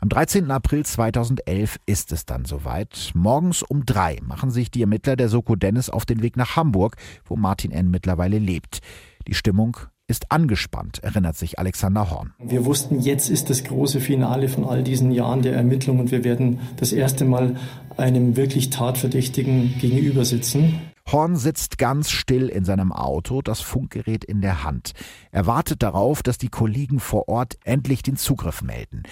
[0.00, 0.48] Am 13.
[0.52, 3.10] April 2011 ist es dann soweit.
[3.14, 6.94] Morgens um drei machen sich die Ermittler der Soko Dennis auf den Weg nach Hamburg,
[7.24, 7.90] wo Martin N.
[7.90, 8.78] mittlerweile lebt.
[9.26, 9.76] Die Stimmung
[10.06, 12.32] ist angespannt, erinnert sich Alexander Horn.
[12.38, 16.22] Wir wussten, jetzt ist das große Finale von all diesen Jahren der Ermittlung und wir
[16.22, 17.56] werden das erste Mal
[17.96, 20.78] einem wirklich Tatverdächtigen gegenüber sitzen.
[21.10, 24.92] Horn sitzt ganz still in seinem Auto, das Funkgerät in der Hand.
[25.32, 29.02] Er wartet darauf, dass die Kollegen vor Ort endlich den Zugriff melden.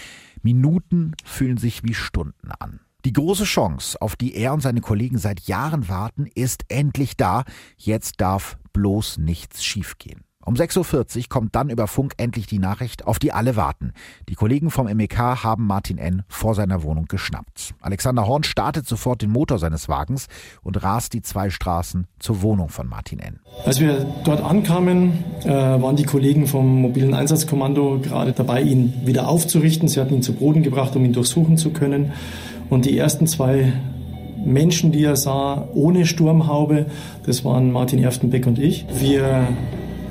[0.47, 2.79] Minuten fühlen sich wie Stunden an.
[3.05, 7.43] Die große Chance, auf die er und seine Kollegen seit Jahren warten, ist endlich da.
[7.77, 10.26] Jetzt darf bloß nichts schiefgehen.
[10.47, 13.93] Um 6.40 Uhr kommt dann über Funk endlich die Nachricht, auf die alle warten.
[14.29, 16.23] Die Kollegen vom MEK haben Martin N.
[16.29, 17.75] vor seiner Wohnung geschnappt.
[17.81, 20.29] Alexander Horn startet sofort den Motor seines Wagens
[20.63, 23.41] und rast die zwei Straßen zur Wohnung von Martin N.
[23.65, 29.27] Als wir dort ankamen, äh, waren die Kollegen vom mobilen Einsatzkommando gerade dabei, ihn wieder
[29.27, 29.89] aufzurichten.
[29.89, 32.13] Sie hatten ihn zu Boden gebracht, um ihn durchsuchen zu können.
[32.71, 33.73] Und die ersten zwei
[34.45, 36.87] Menschen, die er sah, ohne Sturmhaube,
[37.25, 38.87] das waren Martin Erftenbeck und ich.
[38.97, 39.49] Wir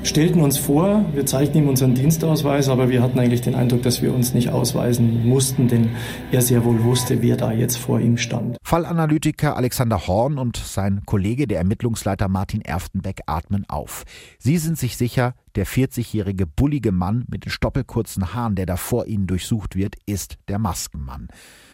[0.02, 4.02] stellten uns vor, wir zeigten ihm unseren Dienstausweis, aber wir hatten eigentlich den Eindruck, dass
[4.02, 5.90] wir uns nicht ausweisen mussten, denn
[6.32, 8.56] er sehr wohl wusste, wer da jetzt vor ihm stand.
[8.62, 14.04] Fallanalytiker Alexander Horn und sein Kollege, der Ermittlungsleiter Martin Erftenbeck, atmen auf.
[14.38, 19.06] Sie sind sich sicher, der 40-jährige bullige Mann mit den stoppelkurzen Haaren, der da vor
[19.06, 21.28] ihnen durchsucht wird, ist der Maskenmann.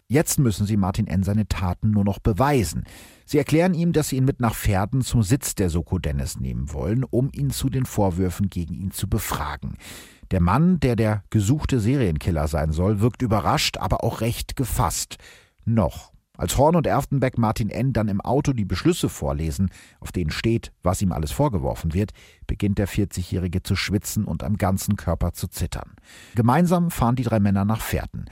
[0.07, 1.23] Jetzt müssen sie Martin N.
[1.23, 2.83] seine Taten nur noch beweisen.
[3.25, 6.73] Sie erklären ihm, dass sie ihn mit nach Pferden zum Sitz der Soko Dennis nehmen
[6.73, 9.77] wollen, um ihn zu den Vorwürfen gegen ihn zu befragen.
[10.31, 15.17] Der Mann, der der gesuchte Serienkiller sein soll, wirkt überrascht, aber auch recht gefasst.
[15.65, 16.11] Noch.
[16.35, 17.93] Als Horn und Erftenbeck Martin N.
[17.93, 19.69] dann im Auto die Beschlüsse vorlesen,
[19.99, 22.11] auf denen steht, was ihm alles vorgeworfen wird,
[22.47, 25.93] beginnt der 40-Jährige zu schwitzen und am ganzen Körper zu zittern.
[26.33, 28.25] Gemeinsam fahren die drei Männer nach Fährten.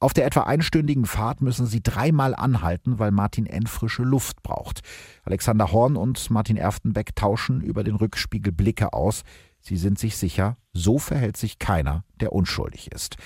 [0.00, 3.66] Auf der etwa einstündigen Fahrt müssen sie dreimal anhalten, weil Martin N.
[3.66, 4.80] frische Luft braucht.
[5.24, 9.22] Alexander Horn und Martin Erftenbeck tauschen über den Rückspiegel Blicke aus.
[9.60, 13.16] Sie sind sich sicher, so verhält sich keiner, der unschuldig ist.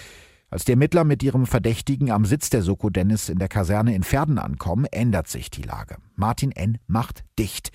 [0.50, 4.02] Als die Ermittler mit ihrem Verdächtigen am Sitz der Soko Dennis in der Kaserne in
[4.02, 5.96] Pferden ankommen, ändert sich die Lage.
[6.14, 6.78] Martin N.
[6.86, 7.70] macht dicht.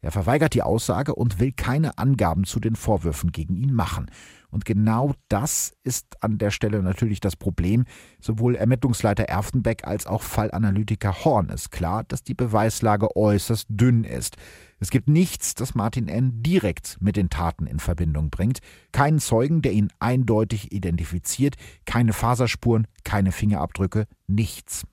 [0.00, 4.10] Er verweigert die Aussage und will keine Angaben zu den Vorwürfen gegen ihn machen.
[4.50, 7.84] Und genau das ist an der Stelle natürlich das Problem.
[8.20, 14.36] Sowohl Ermittlungsleiter Erfenbeck als auch Fallanalytiker Horn ist klar, dass die Beweislage äußerst dünn ist.
[14.80, 16.42] Es gibt nichts, das Martin N.
[16.42, 18.60] direkt mit den Taten in Verbindung bringt.
[18.92, 24.84] Keinen Zeugen, der ihn eindeutig identifiziert, keine Faserspuren, keine Fingerabdrücke, nichts.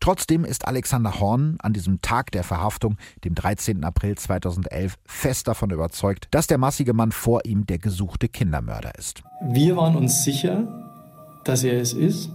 [0.00, 3.84] Trotzdem ist Alexander Horn an diesem Tag der Verhaftung, dem 13.
[3.84, 9.22] April 2011, fest davon überzeugt, dass der massige Mann vor ihm der gesuchte Kindermörder ist.
[9.52, 10.66] Wir waren uns sicher,
[11.44, 12.30] dass er es ist,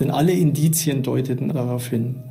[0.00, 2.22] denn alle Indizien deuteten darauf hin.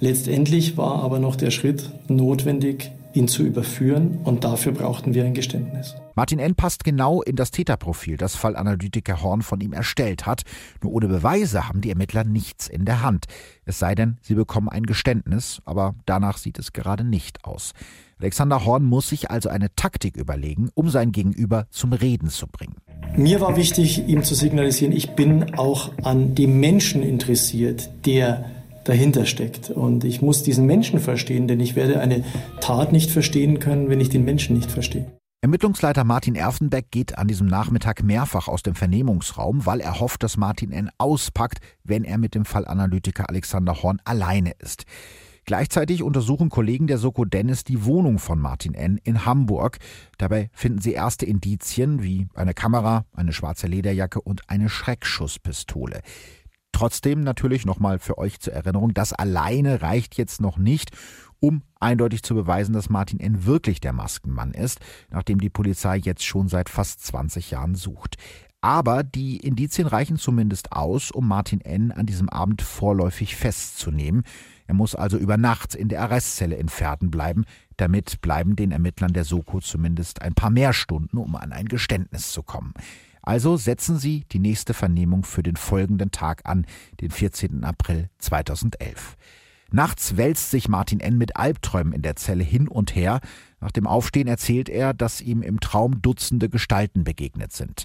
[0.00, 5.34] Letztendlich war aber noch der Schritt notwendig, ihn zu überführen und dafür brauchten wir ein
[5.34, 5.96] Geständnis.
[6.14, 6.54] Martin N.
[6.54, 10.42] passt genau in das Täterprofil, das Fallanalytiker Horn von ihm erstellt hat.
[10.82, 13.26] Nur ohne Beweise haben die Ermittler nichts in der Hand.
[13.64, 17.72] Es sei denn, sie bekommen ein Geständnis, aber danach sieht es gerade nicht aus.
[18.20, 22.76] Alexander Horn muss sich also eine Taktik überlegen, um sein Gegenüber zum Reden zu bringen.
[23.16, 28.44] Mir war wichtig, ihm zu signalisieren, ich bin auch an dem Menschen interessiert, der
[28.88, 29.70] dahinter steckt.
[29.70, 32.24] Und ich muss diesen Menschen verstehen, denn ich werde eine
[32.60, 35.06] Tat nicht verstehen können, wenn ich den Menschen nicht verstehe.
[35.40, 40.36] Ermittlungsleiter Martin Erfenbeck geht an diesem Nachmittag mehrfach aus dem Vernehmungsraum, weil er hofft, dass
[40.36, 40.90] Martin N.
[40.98, 44.84] auspackt, wenn er mit dem Fallanalytiker Alexander Horn alleine ist.
[45.44, 49.00] Gleichzeitig untersuchen Kollegen der Soko Dennis die Wohnung von Martin N.
[49.02, 49.78] in Hamburg.
[50.18, 56.00] Dabei finden sie erste Indizien wie eine Kamera, eine schwarze Lederjacke und eine Schreckschusspistole.
[56.72, 60.90] Trotzdem natürlich nochmal für euch zur Erinnerung, das alleine reicht jetzt noch nicht,
[61.40, 63.46] um eindeutig zu beweisen, dass Martin N.
[63.46, 68.16] wirklich der Maskenmann ist, nachdem die Polizei jetzt schon seit fast 20 Jahren sucht.
[68.60, 71.92] Aber die Indizien reichen zumindest aus, um Martin N.
[71.92, 74.24] an diesem Abend vorläufig festzunehmen.
[74.66, 77.44] Er muss also über Nacht in der Arrestzelle in Pferden bleiben.
[77.76, 82.32] Damit bleiben den Ermittlern der Soko zumindest ein paar mehr Stunden, um an ein Geständnis
[82.32, 82.74] zu kommen.
[83.28, 86.64] Also setzen Sie die nächste Vernehmung für den folgenden Tag an,
[87.02, 87.62] den 14.
[87.62, 89.18] April 2011.
[89.70, 91.18] Nachts wälzt sich Martin N.
[91.18, 93.20] mit Albträumen in der Zelle hin und her.
[93.60, 97.84] Nach dem Aufstehen erzählt er, dass ihm im Traum Dutzende Gestalten begegnet sind.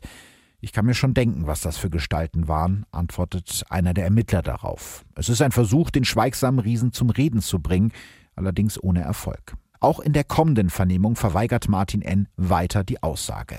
[0.61, 5.03] Ich kann mir schon denken, was das für Gestalten waren, antwortet einer der Ermittler darauf.
[5.15, 7.91] Es ist ein Versuch, den schweigsamen Riesen zum Reden zu bringen,
[8.37, 9.57] allerdings ohne Erfolg.
[9.81, 12.29] Auch in der kommenden Vernehmung verweigert Martin N.
[12.37, 13.57] weiter die Aussage.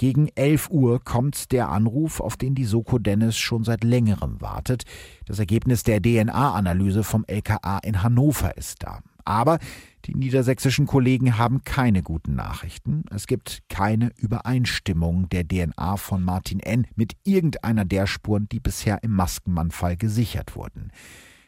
[0.00, 4.84] Gegen 11 Uhr kommt der Anruf, auf den die Soko Dennis schon seit längerem wartet.
[5.26, 9.00] Das Ergebnis der DNA-Analyse vom LKA in Hannover ist da.
[9.26, 9.58] Aber
[10.06, 13.04] die niedersächsischen Kollegen haben keine guten Nachrichten.
[13.14, 16.86] Es gibt keine Übereinstimmung der DNA von Martin N.
[16.96, 20.92] mit irgendeiner der Spuren, die bisher im Maskenmann-Fall gesichert wurden.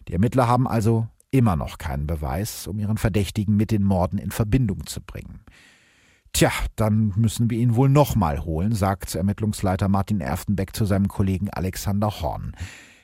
[0.08, 4.30] Die Ermittler haben also immer noch keinen Beweis, um ihren Verdächtigen mit den Morden in
[4.30, 5.40] Verbindung zu bringen.
[6.32, 11.50] Tja, dann müssen wir ihn wohl nochmal holen, sagt Ermittlungsleiter Martin Erftenbeck zu seinem Kollegen
[11.50, 12.52] Alexander Horn.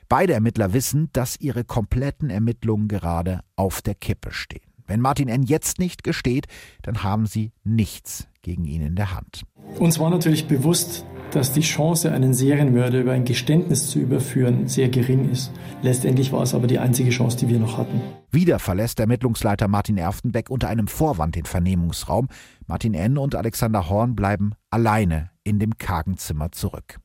[0.07, 4.63] Beide Ermittler wissen, dass ihre kompletten Ermittlungen gerade auf der Kippe stehen.
[4.87, 5.43] Wenn Martin N.
[5.43, 6.47] jetzt nicht gesteht,
[6.81, 9.43] dann haben sie nichts gegen ihn in der Hand.
[9.77, 14.89] Uns war natürlich bewusst, dass die Chance, einen Serienmörder über ein Geständnis zu überführen, sehr
[14.89, 15.51] gering ist.
[15.83, 18.01] Letztendlich war es aber die einzige Chance, die wir noch hatten.
[18.31, 22.27] Wieder verlässt Ermittlungsleiter Martin Erftenbeck unter einem Vorwand den Vernehmungsraum.
[22.69, 23.17] Martin N.
[23.17, 26.99] und Alexander Horn bleiben alleine in dem kargen Zimmer zurück.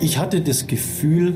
[0.00, 1.34] Ich hatte das Gefühl,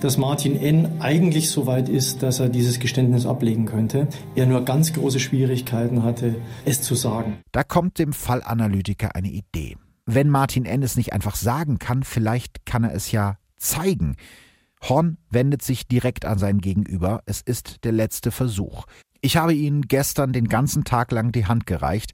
[0.00, 1.00] dass Martin N.
[1.00, 4.08] eigentlich so weit ist, dass er dieses Geständnis ablegen könnte.
[4.34, 7.38] Er nur ganz große Schwierigkeiten hatte, es zu sagen.
[7.52, 9.76] Da kommt dem Fallanalytiker eine Idee
[10.14, 10.82] wenn Martin N.
[10.82, 14.16] es nicht einfach sagen kann, vielleicht kann er es ja zeigen.
[14.82, 17.22] Horn wendet sich direkt an sein Gegenüber.
[17.26, 18.86] Es ist der letzte Versuch.
[19.20, 22.12] Ich habe Ihnen gestern den ganzen Tag lang die Hand gereicht.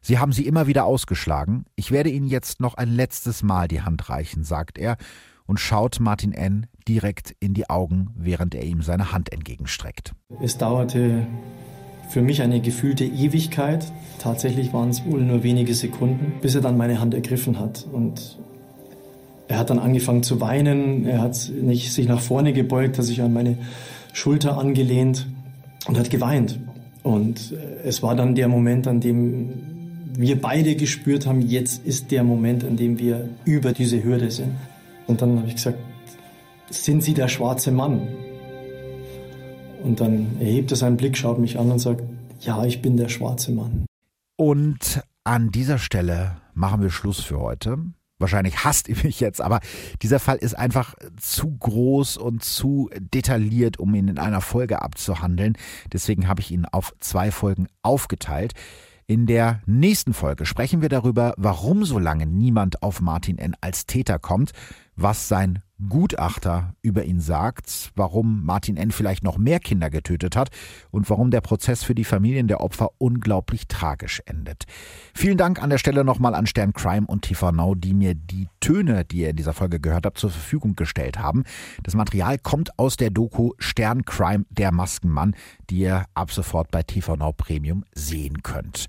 [0.00, 1.64] Sie haben sie immer wieder ausgeschlagen.
[1.76, 4.96] Ich werde Ihnen jetzt noch ein letztes Mal die Hand reichen, sagt er
[5.46, 6.66] und schaut Martin N.
[6.86, 10.14] direkt in die Augen, während er ihm seine Hand entgegenstreckt.
[10.42, 11.26] Es dauerte
[12.10, 13.90] für mich eine gefühlte Ewigkeit.
[14.18, 17.86] Tatsächlich waren es wohl nur wenige Sekunden, bis er dann meine Hand ergriffen hat.
[17.90, 18.38] Und
[19.48, 21.06] er hat dann angefangen zu weinen.
[21.06, 23.56] Er hat nicht sich nach vorne gebeugt, hat sich an meine
[24.12, 25.28] Schulter angelehnt
[25.86, 26.60] und hat geweint.
[27.02, 29.77] Und es war dann der Moment, an dem
[30.14, 34.56] wir beide gespürt haben, jetzt ist der Moment, an dem wir über diese Hürde sind.
[35.06, 35.78] Und dann habe ich gesagt,
[36.70, 38.08] sind Sie der schwarze Mann?
[39.82, 42.02] Und dann erhebt er seinen Blick, schaut mich an und sagt,
[42.40, 43.86] ja, ich bin der schwarze Mann.
[44.36, 47.78] Und an dieser Stelle machen wir Schluss für heute.
[48.18, 49.60] Wahrscheinlich hasst ihr mich jetzt, aber
[50.02, 55.56] dieser Fall ist einfach zu groß und zu detailliert, um ihn in einer Folge abzuhandeln.
[55.92, 58.54] Deswegen habe ich ihn auf zwei Folgen aufgeteilt.
[59.10, 63.56] In der nächsten Folge sprechen wir darüber, warum so lange niemand auf Martin N.
[63.62, 64.52] als Täter kommt,
[64.96, 68.90] was sein Gutachter über ihn sagt, warum Martin N.
[68.90, 70.50] vielleicht noch mehr Kinder getötet hat
[70.90, 74.64] und warum der Prozess für die Familien der Opfer unglaublich tragisch endet.
[75.14, 78.48] Vielen Dank an der Stelle nochmal an Stern Crime und TV Now, die mir die
[78.60, 81.44] Töne, die ihr in dieser Folge gehört habt, zur Verfügung gestellt haben.
[81.84, 85.36] Das Material kommt aus der Doku Stern Crime, der Maskenmann,
[85.70, 88.86] die ihr ab sofort bei TV Now Premium sehen könnt.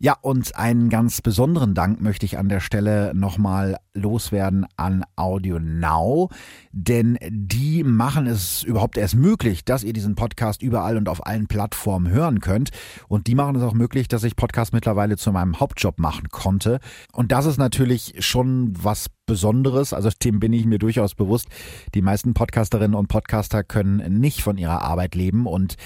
[0.00, 5.60] Ja, und einen ganz besonderen Dank möchte ich an der Stelle nochmal loswerden an Audio
[5.60, 6.30] Now,
[6.72, 11.46] denn die machen es überhaupt erst möglich, dass ihr diesen Podcast überall und auf allen
[11.46, 12.70] Plattformen hören könnt.
[13.06, 16.80] Und die machen es auch möglich, dass ich Podcast mittlerweile zu meinem Hauptjob machen konnte.
[17.12, 19.92] Und das ist natürlich schon was Besonderes.
[19.92, 21.48] Also dem bin ich mir durchaus bewusst.
[21.94, 25.76] Die meisten Podcasterinnen und Podcaster können nicht von ihrer Arbeit leben und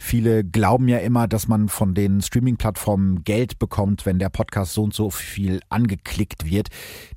[0.00, 4.82] viele glauben ja immer, dass man von den Streaming-Plattformen Geld bekommt, wenn der Podcast so
[4.82, 6.68] und so viel angeklickt wird.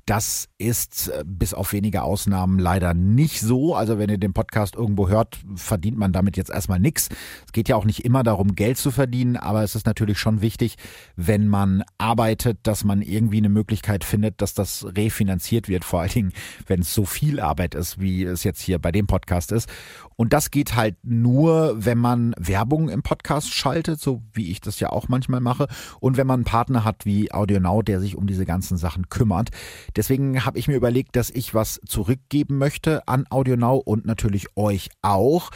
[0.06, 3.74] Das ist äh, bis auf wenige Ausnahmen leider nicht so.
[3.74, 7.08] Also wenn ihr den Podcast irgendwo hört, verdient man damit jetzt erstmal nichts.
[7.46, 10.42] Es geht ja auch nicht immer darum, Geld zu verdienen, aber es ist natürlich schon
[10.42, 10.76] wichtig,
[11.16, 16.10] wenn man arbeitet, dass man irgendwie eine Möglichkeit findet, dass das refinanziert wird, vor allen
[16.10, 16.32] Dingen,
[16.66, 19.68] wenn es so viel Arbeit ist, wie es jetzt hier bei dem Podcast ist.
[20.16, 24.78] Und das geht halt nur, wenn man Werbung im Podcast schaltet, so wie ich das
[24.78, 25.66] ja auch manchmal mache,
[26.00, 29.50] und wenn man einen Partner hat wie AudioNow, der sich um diese ganzen Sachen kümmert.
[29.96, 34.90] Deswegen habe ich mir überlegt, dass ich was zurückgeben möchte an AudioNow und natürlich euch
[35.02, 35.50] auch.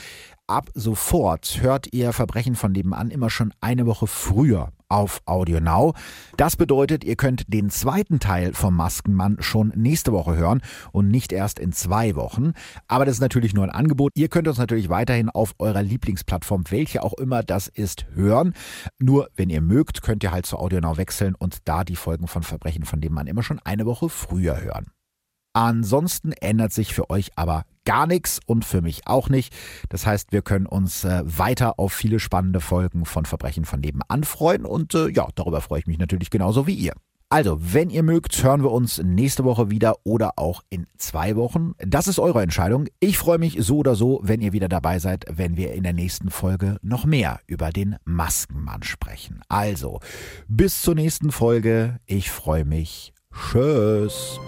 [0.49, 5.95] Ab sofort hört ihr Verbrechen von nebenan immer schon eine Woche früher auf Audio Now.
[6.37, 10.63] Das bedeutet, ihr könnt den zweiten Teil vom Maskenmann schon nächste Woche hören
[10.93, 12.53] und nicht erst in zwei Wochen.
[12.89, 14.13] Aber das ist natürlich nur ein Angebot.
[14.15, 18.55] Ihr könnt uns natürlich weiterhin auf eurer Lieblingsplattform, welche auch immer das ist, hören.
[18.99, 22.29] Nur wenn ihr mögt, könnt ihr halt zu Audio Now wechseln und da die Folgen
[22.29, 24.87] von Verbrechen von nebenan immer schon eine Woche früher hören.
[25.57, 29.55] Ansonsten ändert sich für euch aber gar nichts und für mich auch nicht.
[29.89, 34.25] Das heißt, wir können uns äh, weiter auf viele spannende Folgen von Verbrechen von nebenan
[34.25, 36.93] freuen und äh, ja, darüber freue ich mich natürlich genauso wie ihr.
[37.31, 41.73] Also, wenn ihr mögt, hören wir uns nächste Woche wieder oder auch in zwei Wochen.
[41.79, 42.89] Das ist eure Entscheidung.
[43.01, 45.95] Ich freue mich so oder so, wenn ihr wieder dabei seid, wenn wir in der
[45.95, 49.41] nächsten Folge noch mehr über den Maskenmann sprechen.
[49.49, 50.01] Also,
[50.49, 51.99] bis zur nächsten Folge.
[52.05, 53.15] Ich freue mich.
[53.33, 54.39] Tschüss.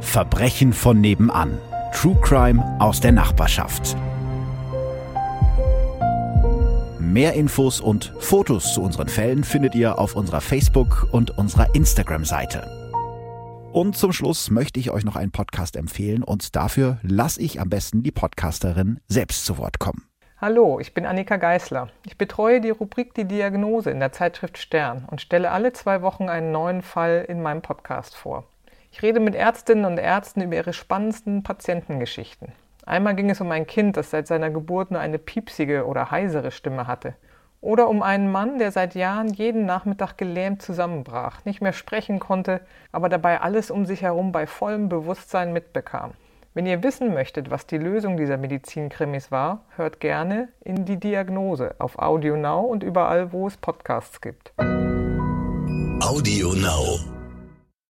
[0.00, 1.58] Verbrechen von nebenan.
[1.92, 3.96] True Crime aus der Nachbarschaft.
[6.98, 12.62] Mehr Infos und Fotos zu unseren Fällen findet ihr auf unserer Facebook- und unserer Instagram-Seite.
[13.72, 17.68] Und zum Schluss möchte ich euch noch einen Podcast empfehlen und dafür lasse ich am
[17.68, 20.08] besten die Podcasterin selbst zu Wort kommen.
[20.38, 21.88] Hallo, ich bin Annika Geißler.
[22.06, 26.30] Ich betreue die Rubrik Die Diagnose in der Zeitschrift Stern und stelle alle zwei Wochen
[26.30, 28.44] einen neuen Fall in meinem Podcast vor.
[28.96, 32.52] Ich rede mit Ärztinnen und Ärzten über ihre spannendsten Patientengeschichten.
[32.86, 36.50] Einmal ging es um ein Kind, das seit seiner Geburt nur eine piepsige oder heisere
[36.50, 37.12] Stimme hatte.
[37.60, 42.62] Oder um einen Mann, der seit Jahren jeden Nachmittag gelähmt zusammenbrach, nicht mehr sprechen konnte,
[42.90, 46.12] aber dabei alles um sich herum bei vollem Bewusstsein mitbekam.
[46.54, 51.74] Wenn ihr wissen möchtet, was die Lösung dieser Medizinkrimis war, hört gerne in die Diagnose
[51.80, 54.54] auf Audio Now und überall, wo es Podcasts gibt.
[56.00, 57.15] Audio Now.